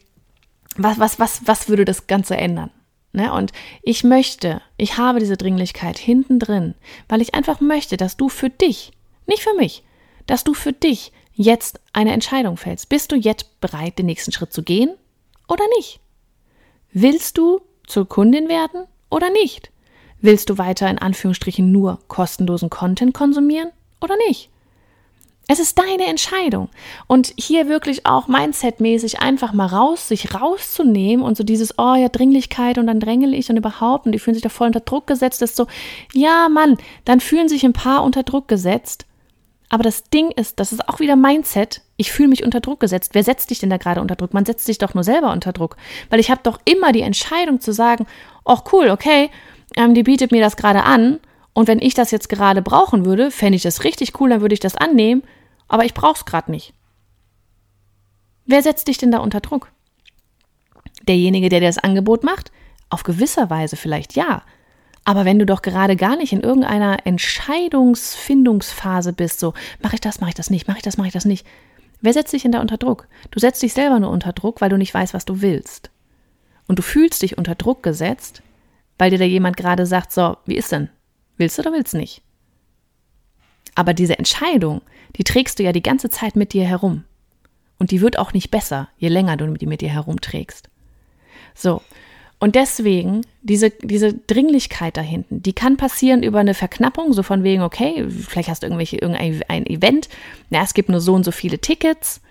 was, 0.76 1.00
was, 1.00 1.18
was, 1.18 1.40
was 1.46 1.68
würde 1.68 1.84
das 1.84 2.06
Ganze 2.06 2.36
ändern? 2.36 2.70
Ne? 3.12 3.32
Und 3.32 3.50
ich 3.82 4.04
möchte, 4.04 4.62
ich 4.76 4.98
habe 4.98 5.18
diese 5.18 5.36
Dringlichkeit 5.36 5.98
hinten 5.98 6.38
drin, 6.38 6.76
weil 7.08 7.22
ich 7.22 7.34
einfach 7.34 7.60
möchte, 7.60 7.96
dass 7.96 8.16
du 8.16 8.28
für 8.28 8.50
dich, 8.50 8.92
nicht 9.26 9.42
für 9.42 9.54
mich, 9.54 9.82
dass 10.28 10.44
du 10.44 10.54
für 10.54 10.72
dich 10.72 11.10
jetzt 11.32 11.80
eine 11.92 12.12
Entscheidung 12.12 12.56
fällst. 12.56 12.88
Bist 12.88 13.12
du 13.12 13.16
jetzt 13.16 13.60
bereit, 13.60 13.98
den 13.98 14.06
nächsten 14.06 14.32
Schritt 14.32 14.52
zu 14.52 14.62
gehen 14.62 14.90
oder 15.48 15.64
nicht? 15.76 16.00
Willst 16.92 17.38
du 17.38 17.60
zur 17.86 18.08
Kundin 18.08 18.48
werden 18.48 18.86
oder 19.10 19.30
nicht? 19.30 19.70
Willst 20.20 20.50
du 20.50 20.58
weiter 20.58 20.88
in 20.90 20.98
Anführungsstrichen 20.98 21.70
nur 21.72 21.98
kostenlosen 22.08 22.68
Content 22.68 23.14
konsumieren 23.14 23.70
oder 24.00 24.16
nicht? 24.28 24.50
Es 25.52 25.58
ist 25.58 25.80
deine 25.80 26.06
Entscheidung. 26.06 26.68
Und 27.08 27.32
hier 27.36 27.68
wirklich 27.68 28.06
auch 28.06 28.28
Mindset-mäßig 28.28 29.18
einfach 29.20 29.52
mal 29.52 29.66
raus, 29.66 30.06
sich 30.06 30.32
rauszunehmen 30.32 31.24
und 31.24 31.36
so 31.36 31.42
dieses, 31.42 31.76
oh 31.76 31.96
ja, 31.96 32.08
Dringlichkeit 32.08 32.78
und 32.78 32.86
dann 32.86 33.00
drängel 33.00 33.34
ich 33.34 33.50
und 33.50 33.56
überhaupt 33.56 34.06
und 34.06 34.12
die 34.12 34.20
fühlen 34.20 34.34
sich 34.34 34.44
da 34.44 34.48
voll 34.48 34.68
unter 34.68 34.78
Druck 34.78 35.08
gesetzt, 35.08 35.42
ist 35.42 35.56
so, 35.56 35.66
ja, 36.12 36.48
Mann, 36.48 36.76
dann 37.04 37.18
fühlen 37.18 37.48
sich 37.48 37.64
ein 37.64 37.72
paar 37.72 38.04
unter 38.04 38.22
Druck 38.22 38.46
gesetzt. 38.46 39.06
Aber 39.70 39.82
das 39.82 40.04
Ding 40.04 40.30
ist, 40.32 40.60
das 40.60 40.72
ist 40.72 40.86
auch 40.88 41.00
wieder 41.00 41.16
Mindset. 41.16 41.80
Ich 41.96 42.12
fühle 42.12 42.28
mich 42.28 42.44
unter 42.44 42.60
Druck 42.60 42.80
gesetzt. 42.80 43.14
Wer 43.14 43.24
setzt 43.24 43.50
dich 43.50 43.60
denn 43.60 43.70
da 43.70 43.78
gerade 43.78 44.00
unter 44.00 44.16
Druck? 44.16 44.34
Man 44.34 44.44
setzt 44.44 44.66
sich 44.66 44.78
doch 44.78 44.92
nur 44.94 45.04
selber 45.04 45.32
unter 45.32 45.52
Druck. 45.52 45.76
Weil 46.10 46.20
ich 46.20 46.30
habe 46.30 46.40
doch 46.42 46.58
immer 46.64 46.92
die 46.92 47.02
Entscheidung 47.02 47.60
zu 47.60 47.72
sagen, 47.72 48.06
ach 48.44 48.64
cool, 48.72 48.90
okay, 48.90 49.30
ähm, 49.76 49.94
die 49.94 50.02
bietet 50.02 50.32
mir 50.32 50.42
das 50.42 50.56
gerade 50.56 50.82
an. 50.82 51.20
Und 51.54 51.68
wenn 51.68 51.78
ich 51.78 51.94
das 51.94 52.10
jetzt 52.10 52.28
gerade 52.28 52.60
brauchen 52.60 53.06
würde, 53.06 53.30
fände 53.30 53.56
ich 53.56 53.62
das 53.62 53.84
richtig 53.84 54.20
cool, 54.20 54.30
dann 54.30 54.40
würde 54.40 54.54
ich 54.54 54.60
das 54.60 54.76
annehmen 54.76 55.22
aber 55.70 55.84
ich 55.84 55.94
brauch's 55.94 56.24
gerade 56.24 56.50
nicht. 56.50 56.74
Wer 58.44 58.62
setzt 58.62 58.88
dich 58.88 58.98
denn 58.98 59.12
da 59.12 59.18
unter 59.18 59.40
Druck? 59.40 59.70
Derjenige, 61.06 61.48
der 61.48 61.60
dir 61.60 61.68
das 61.68 61.78
Angebot 61.78 62.24
macht? 62.24 62.50
Auf 62.90 63.04
gewisser 63.04 63.48
Weise 63.48 63.76
vielleicht 63.76 64.16
ja. 64.16 64.42
Aber 65.04 65.24
wenn 65.24 65.38
du 65.38 65.46
doch 65.46 65.62
gerade 65.62 65.94
gar 65.96 66.16
nicht 66.16 66.32
in 66.32 66.40
irgendeiner 66.40 67.06
Entscheidungsfindungsphase 67.06 69.12
bist, 69.12 69.38
so 69.40 69.54
mache 69.82 69.94
ich 69.94 70.00
das, 70.00 70.20
mache 70.20 70.30
ich 70.30 70.34
das 70.34 70.50
nicht, 70.50 70.66
mache 70.68 70.78
ich 70.78 70.82
das, 70.82 70.96
mache 70.96 71.08
ich 71.08 71.12
das 71.12 71.24
nicht. 71.24 71.46
Wer 72.00 72.12
setzt 72.12 72.32
dich 72.32 72.42
denn 72.42 72.52
da 72.52 72.60
unter 72.60 72.76
Druck? 72.76 73.08
Du 73.30 73.40
setzt 73.40 73.62
dich 73.62 73.72
selber 73.72 74.00
nur 74.00 74.10
unter 74.10 74.32
Druck, 74.32 74.60
weil 74.60 74.70
du 74.70 74.76
nicht 74.76 74.94
weißt, 74.94 75.14
was 75.14 75.24
du 75.24 75.42
willst. 75.42 75.90
Und 76.66 76.78
du 76.78 76.82
fühlst 76.82 77.22
dich 77.22 77.38
unter 77.38 77.54
Druck 77.54 77.82
gesetzt, 77.82 78.42
weil 78.98 79.10
dir 79.10 79.18
da 79.18 79.24
jemand 79.24 79.56
gerade 79.56 79.86
sagt, 79.86 80.12
so, 80.12 80.36
wie 80.46 80.56
ist 80.56 80.72
denn? 80.72 80.88
Willst 81.36 81.58
du 81.58 81.62
oder 81.62 81.72
willst 81.72 81.94
du 81.94 81.98
nicht? 81.98 82.22
Aber 83.74 83.94
diese 83.94 84.18
Entscheidung, 84.18 84.82
die 85.16 85.24
trägst 85.24 85.58
du 85.58 85.62
ja 85.62 85.72
die 85.72 85.82
ganze 85.82 86.10
Zeit 86.10 86.36
mit 86.36 86.52
dir 86.52 86.64
herum. 86.64 87.04
Und 87.78 87.90
die 87.90 88.02
wird 88.02 88.18
auch 88.18 88.34
nicht 88.34 88.50
besser, 88.50 88.88
je 88.98 89.08
länger 89.08 89.36
du 89.36 89.46
die 89.54 89.66
mit 89.66 89.80
dir 89.80 89.88
herumträgst. 89.88 90.68
So. 91.54 91.82
Und 92.40 92.54
deswegen, 92.54 93.20
diese, 93.42 93.70
diese 93.70 94.14
Dringlichkeit 94.14 94.96
da 94.96 95.02
hinten, 95.02 95.42
die 95.42 95.52
kann 95.52 95.76
passieren 95.76 96.22
über 96.22 96.40
eine 96.40 96.54
Verknappung, 96.54 97.12
so 97.12 97.22
von 97.22 97.44
wegen, 97.44 97.62
okay, 97.62 98.06
vielleicht 98.08 98.48
hast 98.48 98.62
du 98.62 98.66
irgendwelche, 98.66 98.96
irgendein 98.96 99.42
ein 99.48 99.66
Event, 99.66 100.08
ja, 100.48 100.62
es 100.62 100.74
gibt 100.74 100.88
nur 100.88 101.02
so 101.02 101.14
und 101.14 101.24
so 101.24 101.32
viele 101.32 101.58
Tickets, 101.58 102.22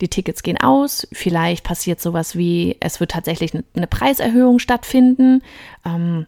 die 0.00 0.08
Tickets 0.08 0.44
gehen 0.44 0.58
aus, 0.60 1.08
vielleicht 1.12 1.64
passiert 1.64 2.00
sowas 2.00 2.36
wie, 2.36 2.76
es 2.80 3.00
wird 3.00 3.10
tatsächlich 3.10 3.54
eine, 3.54 3.64
eine 3.74 3.86
Preiserhöhung 3.88 4.60
stattfinden, 4.60 5.42
ähm, 5.84 6.26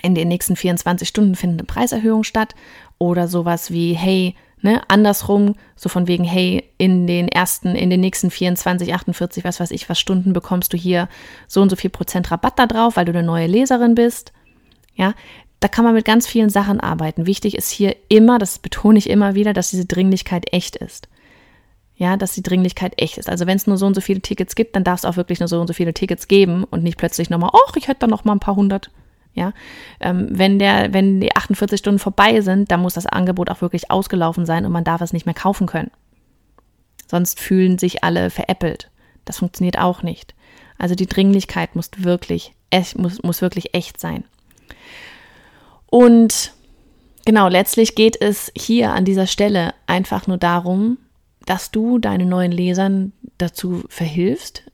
in 0.00 0.14
den 0.14 0.28
nächsten 0.28 0.56
24 0.56 1.06
Stunden 1.06 1.34
findet 1.34 1.60
eine 1.60 1.66
Preiserhöhung 1.66 2.24
statt. 2.24 2.54
Oder 2.98 3.28
sowas 3.28 3.70
wie, 3.70 3.92
hey, 3.92 4.34
Ne, 4.64 4.80
andersrum, 4.86 5.56
so 5.74 5.88
von 5.88 6.06
wegen, 6.06 6.22
hey, 6.22 6.70
in 6.78 7.08
den 7.08 7.26
ersten, 7.26 7.74
in 7.74 7.90
den 7.90 7.98
nächsten 7.98 8.30
24, 8.30 8.94
48, 8.94 9.42
was 9.42 9.58
weiß 9.58 9.72
ich, 9.72 9.88
was 9.88 9.98
Stunden 9.98 10.32
bekommst 10.32 10.72
du 10.72 10.76
hier 10.76 11.08
so 11.48 11.60
und 11.60 11.68
so 11.68 11.74
viel 11.74 11.90
Prozent 11.90 12.30
Rabatt 12.30 12.60
da 12.60 12.66
drauf, 12.68 12.94
weil 12.94 13.04
du 13.04 13.10
eine 13.10 13.24
neue 13.24 13.48
Leserin 13.48 13.96
bist. 13.96 14.32
Ja, 14.94 15.14
da 15.58 15.66
kann 15.66 15.84
man 15.84 15.94
mit 15.94 16.04
ganz 16.04 16.28
vielen 16.28 16.48
Sachen 16.48 16.78
arbeiten. 16.78 17.26
Wichtig 17.26 17.56
ist 17.56 17.70
hier 17.70 17.96
immer, 18.08 18.38
das 18.38 18.60
betone 18.60 18.98
ich 18.98 19.10
immer 19.10 19.34
wieder, 19.34 19.52
dass 19.52 19.70
diese 19.70 19.86
Dringlichkeit 19.86 20.52
echt 20.52 20.76
ist. 20.76 21.08
Ja, 21.96 22.16
dass 22.16 22.32
die 22.32 22.42
Dringlichkeit 22.42 23.00
echt 23.02 23.18
ist. 23.18 23.28
Also 23.28 23.46
wenn 23.46 23.56
es 23.56 23.66
nur 23.66 23.78
so 23.78 23.86
und 23.86 23.94
so 23.94 24.00
viele 24.00 24.20
Tickets 24.20 24.54
gibt, 24.54 24.76
dann 24.76 24.84
darf 24.84 25.00
es 25.00 25.04
auch 25.04 25.16
wirklich 25.16 25.40
nur 25.40 25.48
so 25.48 25.60
und 25.60 25.66
so 25.66 25.72
viele 25.72 25.92
Tickets 25.92 26.28
geben 26.28 26.62
und 26.64 26.84
nicht 26.84 26.98
plötzlich 26.98 27.30
nochmal, 27.30 27.50
ach, 27.52 27.76
ich 27.76 27.88
hätte 27.88 28.00
da 28.00 28.06
noch 28.06 28.24
mal 28.24 28.32
ein 28.32 28.40
paar 28.40 28.54
hundert. 28.54 28.90
Ja, 29.34 29.52
ähm, 30.00 30.28
wenn 30.30 30.58
der, 30.58 30.92
wenn 30.92 31.20
die 31.20 31.34
48 31.34 31.78
Stunden 31.78 31.98
vorbei 31.98 32.42
sind, 32.42 32.70
dann 32.70 32.82
muss 32.82 32.94
das 32.94 33.06
Angebot 33.06 33.48
auch 33.48 33.62
wirklich 33.62 33.90
ausgelaufen 33.90 34.44
sein 34.44 34.66
und 34.66 34.72
man 34.72 34.84
darf 34.84 35.00
es 35.00 35.14
nicht 35.14 35.24
mehr 35.24 35.34
kaufen 35.34 35.66
können. 35.66 35.90
Sonst 37.10 37.40
fühlen 37.40 37.78
sich 37.78 38.04
alle 38.04 38.28
veräppelt. 38.28 38.90
Das 39.24 39.38
funktioniert 39.38 39.78
auch 39.78 40.02
nicht. 40.02 40.34
Also 40.78 40.94
die 40.94 41.06
Dringlichkeit 41.06 41.76
muss 41.76 41.90
wirklich, 41.96 42.52
muss, 42.96 43.22
muss 43.22 43.40
wirklich 43.40 43.74
echt 43.74 44.00
sein. 44.00 44.24
Und 45.86 46.52
genau, 47.24 47.48
letztlich 47.48 47.94
geht 47.94 48.20
es 48.20 48.50
hier 48.56 48.92
an 48.92 49.04
dieser 49.04 49.26
Stelle 49.26 49.74
einfach 49.86 50.26
nur 50.26 50.38
darum, 50.38 50.98
dass 51.46 51.70
du 51.70 51.98
deinen 51.98 52.28
neuen 52.28 52.52
Lesern 52.52 53.12
dazu 53.38 53.84
verhilfst, 53.88 54.64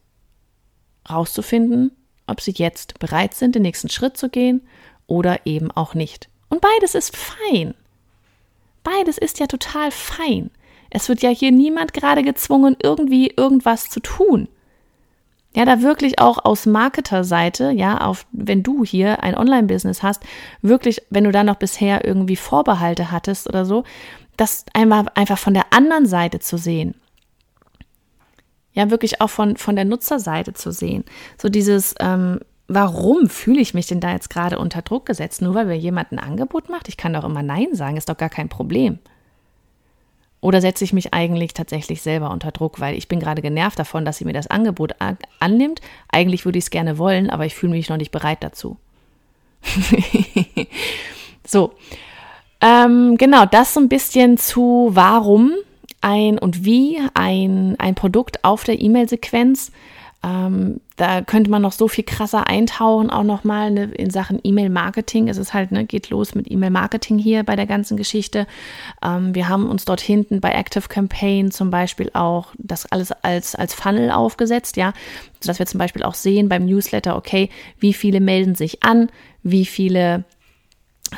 rauszufinden, 1.10 1.92
ob 2.28 2.40
sie 2.40 2.52
jetzt 2.56 2.98
bereit 2.98 3.34
sind, 3.34 3.54
den 3.54 3.62
nächsten 3.62 3.88
Schritt 3.88 4.16
zu 4.16 4.28
gehen 4.28 4.62
oder 5.06 5.46
eben 5.46 5.70
auch 5.70 5.94
nicht. 5.94 6.28
Und 6.48 6.60
beides 6.60 6.94
ist 6.94 7.16
fein. 7.16 7.74
Beides 8.84 9.18
ist 9.18 9.38
ja 9.38 9.46
total 9.46 9.90
fein. 9.90 10.50
Es 10.90 11.08
wird 11.08 11.22
ja 11.22 11.30
hier 11.30 11.52
niemand 11.52 11.92
gerade 11.92 12.22
gezwungen, 12.22 12.76
irgendwie 12.82 13.32
irgendwas 13.36 13.90
zu 13.90 14.00
tun. 14.00 14.48
Ja, 15.54 15.64
da 15.64 15.82
wirklich 15.82 16.18
auch 16.18 16.44
aus 16.44 16.66
Marketerseite, 16.66 17.70
ja, 17.70 17.98
auf, 17.98 18.26
wenn 18.32 18.62
du 18.62 18.84
hier 18.84 19.22
ein 19.22 19.34
Online-Business 19.34 20.02
hast, 20.02 20.22
wirklich, 20.62 21.02
wenn 21.10 21.24
du 21.24 21.32
da 21.32 21.42
noch 21.42 21.56
bisher 21.56 22.04
irgendwie 22.04 22.36
Vorbehalte 22.36 23.10
hattest 23.10 23.48
oder 23.48 23.64
so, 23.64 23.84
das 24.36 24.64
einmal 24.72 25.06
einfach 25.14 25.38
von 25.38 25.54
der 25.54 25.72
anderen 25.72 26.06
Seite 26.06 26.38
zu 26.38 26.58
sehen 26.58 26.94
ja 28.78 28.90
wirklich 28.90 29.20
auch 29.20 29.30
von, 29.30 29.56
von 29.56 29.74
der 29.74 29.84
Nutzerseite 29.84 30.54
zu 30.54 30.70
sehen. 30.70 31.04
So 31.36 31.48
dieses, 31.48 31.94
ähm, 32.00 32.38
warum 32.68 33.28
fühle 33.28 33.60
ich 33.60 33.74
mich 33.74 33.86
denn 33.86 34.00
da 34.00 34.12
jetzt 34.12 34.30
gerade 34.30 34.58
unter 34.58 34.82
Druck 34.82 35.04
gesetzt? 35.04 35.42
Nur 35.42 35.54
weil 35.54 35.66
mir 35.66 35.76
jemand 35.76 36.12
ein 36.12 36.20
Angebot 36.20 36.68
macht? 36.68 36.88
Ich 36.88 36.96
kann 36.96 37.12
doch 37.12 37.24
immer 37.24 37.42
Nein 37.42 37.74
sagen, 37.74 37.96
ist 37.96 38.08
doch 38.08 38.16
gar 38.16 38.30
kein 38.30 38.48
Problem. 38.48 38.98
Oder 40.40 40.60
setze 40.60 40.84
ich 40.84 40.92
mich 40.92 41.12
eigentlich 41.12 41.54
tatsächlich 41.54 42.00
selber 42.02 42.30
unter 42.30 42.52
Druck, 42.52 42.78
weil 42.78 42.96
ich 42.96 43.08
bin 43.08 43.18
gerade 43.18 43.42
genervt 43.42 43.80
davon, 43.80 44.04
dass 44.04 44.18
sie 44.18 44.24
mir 44.24 44.32
das 44.32 44.46
Angebot 44.46 45.00
an 45.00 45.18
annimmt. 45.40 45.80
Eigentlich 46.12 46.44
würde 46.44 46.58
ich 46.58 46.66
es 46.66 46.70
gerne 46.70 46.98
wollen, 46.98 47.28
aber 47.28 47.44
ich 47.44 47.56
fühle 47.56 47.72
mich 47.72 47.88
noch 47.88 47.96
nicht 47.96 48.12
bereit 48.12 48.38
dazu. 48.40 48.76
so, 51.44 51.72
ähm, 52.60 53.16
genau, 53.16 53.46
das 53.46 53.74
so 53.74 53.80
ein 53.80 53.88
bisschen 53.88 54.38
zu 54.38 54.90
warum 54.92 55.52
ein 56.00 56.38
und 56.38 56.64
wie 56.64 56.98
ein, 57.14 57.76
ein 57.78 57.94
Produkt 57.94 58.44
auf 58.44 58.64
der 58.64 58.80
E-Mail-Sequenz. 58.80 59.72
Ähm, 60.24 60.80
da 60.96 61.20
könnte 61.22 61.48
man 61.48 61.62
noch 61.62 61.70
so 61.70 61.86
viel 61.86 62.02
krasser 62.02 62.48
eintauchen, 62.48 63.08
auch 63.08 63.22
nochmal 63.22 63.70
ne, 63.70 63.84
in 63.84 64.10
Sachen 64.10 64.40
E-Mail-Marketing. 64.42 65.28
Es 65.28 65.36
ist 65.36 65.54
halt, 65.54 65.70
ne, 65.70 65.84
geht 65.84 66.10
los 66.10 66.34
mit 66.34 66.50
E-Mail-Marketing 66.50 67.18
hier 67.18 67.44
bei 67.44 67.54
der 67.54 67.66
ganzen 67.66 67.96
Geschichte. 67.96 68.48
Ähm, 69.00 69.36
wir 69.36 69.48
haben 69.48 69.68
uns 69.68 69.84
dort 69.84 70.00
hinten 70.00 70.40
bei 70.40 70.50
Active 70.50 70.88
Campaign 70.88 71.52
zum 71.52 71.70
Beispiel 71.70 72.10
auch 72.14 72.48
das 72.58 72.84
alles 72.86 73.12
als, 73.12 73.54
als 73.54 73.74
Funnel 73.74 74.10
aufgesetzt, 74.10 74.76
ja, 74.76 74.92
sodass 75.38 75.60
wir 75.60 75.66
zum 75.66 75.78
Beispiel 75.78 76.02
auch 76.02 76.14
sehen 76.14 76.48
beim 76.48 76.66
Newsletter, 76.66 77.16
okay, 77.16 77.48
wie 77.78 77.92
viele 77.92 78.20
melden 78.20 78.56
sich 78.56 78.82
an, 78.82 79.10
wie 79.44 79.66
viele 79.66 80.24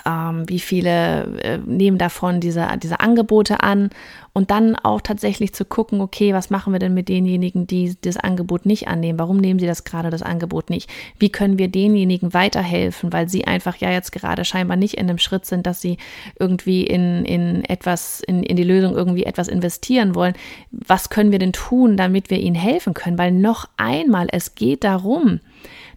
ähm, 0.06 0.48
wie 0.48 0.60
viele 0.60 1.40
äh, 1.42 1.58
nehmen 1.58 1.98
davon 1.98 2.40
diese, 2.40 2.68
diese 2.82 3.00
Angebote 3.00 3.60
an 3.60 3.90
und 4.32 4.50
dann 4.50 4.76
auch 4.76 5.00
tatsächlich 5.00 5.52
zu 5.52 5.64
gucken, 5.64 6.00
okay, 6.00 6.32
was 6.32 6.50
machen 6.50 6.72
wir 6.72 6.78
denn 6.78 6.94
mit 6.94 7.08
denjenigen, 7.08 7.66
die 7.66 7.96
das 8.00 8.16
Angebot 8.16 8.64
nicht 8.64 8.88
annehmen? 8.88 9.18
Warum 9.18 9.38
nehmen 9.38 9.58
sie 9.58 9.66
das 9.66 9.84
gerade, 9.84 10.10
das 10.10 10.22
Angebot 10.22 10.70
nicht? 10.70 10.88
Wie 11.18 11.30
können 11.30 11.58
wir 11.58 11.68
denjenigen 11.68 12.32
weiterhelfen, 12.32 13.12
weil 13.12 13.28
sie 13.28 13.46
einfach 13.46 13.76
ja 13.76 13.90
jetzt 13.90 14.12
gerade 14.12 14.44
scheinbar 14.44 14.76
nicht 14.76 14.94
in 14.94 15.08
dem 15.08 15.18
Schritt 15.18 15.46
sind, 15.46 15.66
dass 15.66 15.80
sie 15.80 15.98
irgendwie 16.38 16.84
in, 16.84 17.24
in 17.24 17.64
etwas, 17.64 18.20
in, 18.20 18.42
in 18.42 18.56
die 18.56 18.64
Lösung 18.64 18.94
irgendwie 18.94 19.24
etwas 19.24 19.48
investieren 19.48 20.14
wollen? 20.14 20.34
Was 20.70 21.10
können 21.10 21.32
wir 21.32 21.40
denn 21.40 21.52
tun, 21.52 21.96
damit 21.96 22.30
wir 22.30 22.38
ihnen 22.38 22.56
helfen 22.56 22.94
können? 22.94 23.18
Weil 23.18 23.32
noch 23.32 23.68
einmal, 23.76 24.28
es 24.30 24.54
geht 24.54 24.84
darum, 24.84 25.40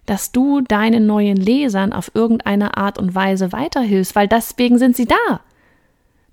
dass 0.06 0.32
du 0.32 0.62
deinen 0.62 1.06
neuen 1.06 1.38
Lesern 1.38 1.94
auf 1.94 2.12
irgendeine 2.13 2.78
Art 2.78 2.98
und 2.98 3.16
Weise 3.16 3.52
weiterhilfst, 3.52 4.16
weil 4.16 4.28
deswegen 4.28 4.78
sind 4.78 4.96
sie 4.96 5.06
da. 5.06 5.42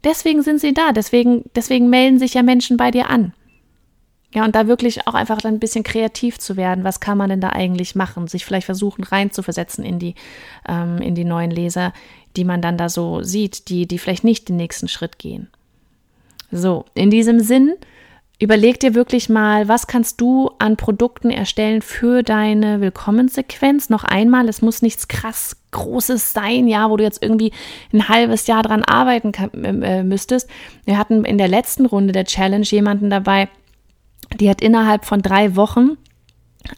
Deswegen 0.02 0.42
sind 0.42 0.60
sie 0.60 0.72
da, 0.72 0.92
deswegen, 0.92 1.44
deswegen 1.54 1.90
melden 1.90 2.18
sich 2.18 2.34
ja 2.34 2.42
Menschen 2.42 2.76
bei 2.76 2.90
dir 2.90 3.10
an. 3.10 3.32
Ja, 4.32 4.44
und 4.44 4.54
da 4.54 4.68
wirklich 4.68 5.06
auch 5.08 5.14
einfach 5.14 5.40
dann 5.40 5.54
ein 5.54 5.60
bisschen 5.60 5.82
kreativ 5.82 6.38
zu 6.38 6.56
werden. 6.56 6.84
Was 6.84 7.00
kann 7.00 7.18
man 7.18 7.30
denn 7.30 7.40
da 7.40 7.50
eigentlich 7.50 7.96
machen? 7.96 8.28
Sich 8.28 8.44
vielleicht 8.44 8.66
versuchen 8.66 9.02
reinzuversetzen 9.02 9.84
in 9.84 9.98
die, 9.98 10.14
ähm, 10.68 10.98
in 10.98 11.16
die 11.16 11.24
neuen 11.24 11.50
Leser, 11.50 11.92
die 12.36 12.44
man 12.44 12.62
dann 12.62 12.76
da 12.76 12.88
so 12.88 13.22
sieht, 13.22 13.68
die, 13.68 13.86
die 13.86 13.98
vielleicht 13.98 14.22
nicht 14.22 14.48
den 14.48 14.56
nächsten 14.56 14.86
Schritt 14.86 15.18
gehen. 15.18 15.48
So, 16.52 16.84
in 16.94 17.10
diesem 17.10 17.40
Sinn, 17.40 17.74
überleg 18.40 18.80
dir 18.80 18.94
wirklich 18.94 19.28
mal, 19.28 19.68
was 19.68 19.86
kannst 19.86 20.20
du 20.20 20.50
an 20.58 20.76
Produkten 20.76 21.30
erstellen 21.30 21.82
für 21.82 22.22
deine 22.22 22.80
Willkommenssequenz? 22.80 23.90
Noch 23.90 24.02
einmal, 24.04 24.48
es 24.48 24.62
muss 24.62 24.82
nichts 24.82 25.08
krass 25.08 25.56
Großes 25.72 26.32
sein, 26.32 26.66
ja, 26.66 26.90
wo 26.90 26.96
du 26.96 27.04
jetzt 27.04 27.22
irgendwie 27.22 27.52
ein 27.92 28.08
halbes 28.08 28.48
Jahr 28.48 28.62
dran 28.62 28.82
arbeiten 28.82 29.30
kann, 29.30 29.50
äh, 29.54 30.02
müsstest. 30.02 30.50
Wir 30.84 30.98
hatten 30.98 31.24
in 31.24 31.38
der 31.38 31.46
letzten 31.46 31.86
Runde 31.86 32.12
der 32.12 32.24
Challenge 32.24 32.64
jemanden 32.64 33.08
dabei, 33.08 33.48
die 34.40 34.50
hat 34.50 34.60
innerhalb 34.60 35.04
von 35.04 35.22
drei 35.22 35.54
Wochen 35.54 35.96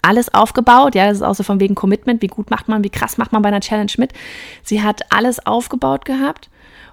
alles 0.03 0.35
aufgebaut. 0.35 0.94
Ja, 0.94 1.07
das 1.07 1.18
ist 1.18 1.22
auch 1.22 1.35
so 1.35 1.42
von 1.42 1.61
wegen 1.61 1.75
Commitment. 1.75 2.22
Wie 2.22 2.29
gut 2.29 2.51
macht 2.51 2.68
man, 2.68 2.85
wie 2.85 2.90
krass 2.90 3.18
macht 3.18 3.33
man 3.33 3.42
bei 3.42 3.48
einer 3.48 3.61
Challenge 3.61 3.92
mit. 3.96 4.12
Sie 4.62 4.83
hat 4.83 5.03
alles 5.11 5.46
aufgebaut 5.46 6.05
gehabt 6.05 6.51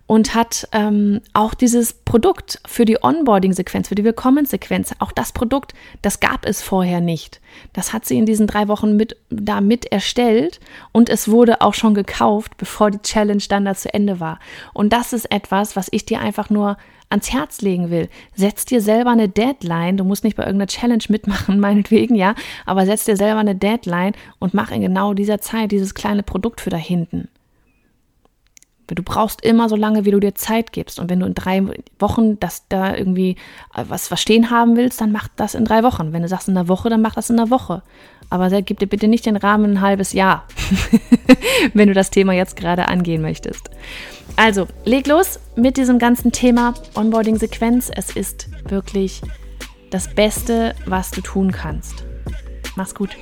und 0.09 0.33
hat 0.33 0.67
ähm, 0.71 1.21
auch 1.33 1.53
dieses 1.53 1.93
Produkt 1.93 2.59
für 2.65 2.83
die 2.83 2.97
Onboarding-Sequenz, 3.03 3.89
für 3.89 3.95
die 3.95 4.03
Willkommenssequenz, 4.03 4.95
auch 4.97 5.11
das 5.11 5.33
Produkt, 5.33 5.75
das 6.01 6.19
gab 6.19 6.47
es 6.47 6.63
vorher 6.63 6.99
nicht. 6.99 7.39
Das 7.73 7.93
hat 7.93 8.05
sie 8.05 8.17
in 8.17 8.25
diesen 8.25 8.47
drei 8.47 8.67
Wochen 8.67 8.97
mit, 8.97 9.17
da 9.29 9.61
mit 9.61 9.85
erstellt 9.85 10.59
und 10.91 11.09
es 11.09 11.29
wurde 11.29 11.61
auch 11.61 11.75
schon 11.75 11.93
gekauft, 11.93 12.57
bevor 12.57 12.89
die 12.89 13.03
Challenge 13.03 13.43
dann 13.49 13.65
da 13.65 13.75
zu 13.75 13.93
Ende 13.93 14.19
war. 14.19 14.39
Und 14.73 14.93
das 14.93 15.13
ist 15.13 15.31
etwas, 15.31 15.75
was 15.75 15.89
ich 15.91 16.05
dir 16.05 16.19
einfach 16.21 16.49
nur 16.49 16.77
ans 17.11 17.31
Herz 17.31 17.61
legen 17.61 17.91
will. 17.91 18.09
Setz 18.33 18.65
dir 18.65 18.81
selber 18.81 19.11
eine 19.11 19.29
Deadline. 19.29 19.97
Du 19.97 20.05
musst 20.05 20.23
nicht 20.23 20.37
bei 20.37 20.43
irgendeiner 20.43 20.69
Challenge 20.69 21.03
mitmachen, 21.09 21.59
meinetwegen, 21.59 22.15
ja, 22.15 22.33
aber 22.65 22.87
setz 22.87 23.05
dir 23.05 23.15
selber 23.15 23.41
eine 23.41 23.55
Deadline 23.55 24.13
und 24.39 24.55
mach 24.55 24.71
in 24.71 24.81
genau 24.81 25.13
dieser 25.13 25.39
Zeit 25.39 25.71
dieses 25.71 25.93
kleine 25.93 26.23
Produkt 26.23 26.61
für 26.61 26.71
da 26.71 26.77
hinten. 26.77 27.27
Du 28.95 29.03
brauchst 29.03 29.41
immer 29.41 29.69
so 29.69 29.75
lange, 29.75 30.05
wie 30.05 30.11
du 30.11 30.19
dir 30.19 30.35
Zeit 30.35 30.71
gibst. 30.71 30.99
Und 30.99 31.09
wenn 31.09 31.19
du 31.19 31.25
in 31.25 31.33
drei 31.33 31.61
Wochen 31.99 32.39
das 32.39 32.67
da 32.69 32.95
irgendwie 32.95 33.35
äh, 33.75 33.83
was 33.87 34.07
verstehen 34.07 34.49
haben 34.49 34.75
willst, 34.75 35.01
dann 35.01 35.11
mach 35.11 35.27
das 35.35 35.55
in 35.55 35.65
drei 35.65 35.83
Wochen. 35.83 36.13
Wenn 36.13 36.21
du 36.21 36.27
sagst 36.27 36.47
in 36.47 36.57
einer 36.57 36.67
Woche, 36.67 36.89
dann 36.89 37.01
mach 37.01 37.15
das 37.15 37.29
in 37.29 37.39
einer 37.39 37.49
Woche. 37.49 37.83
Aber 38.29 38.49
gib 38.61 38.79
dir 38.79 38.87
bitte 38.87 39.07
nicht 39.07 39.25
den 39.25 39.37
Rahmen 39.37 39.71
ein 39.71 39.81
halbes 39.81 40.13
Jahr, 40.13 40.45
wenn 41.73 41.87
du 41.87 41.95
das 41.95 42.11
Thema 42.11 42.33
jetzt 42.33 42.55
gerade 42.55 42.87
angehen 42.87 43.21
möchtest. 43.21 43.71
Also, 44.35 44.67
leg 44.85 45.07
los 45.07 45.39
mit 45.55 45.77
diesem 45.77 45.97
ganzen 45.97 46.31
Thema 46.31 46.75
Onboarding-Sequenz. 46.93 47.91
Es 47.93 48.15
ist 48.15 48.47
wirklich 48.69 49.21
das 49.89 50.13
Beste, 50.13 50.75
was 50.85 51.11
du 51.11 51.21
tun 51.21 51.51
kannst. 51.51 52.05
Mach's 52.75 52.93
gut. 52.93 53.17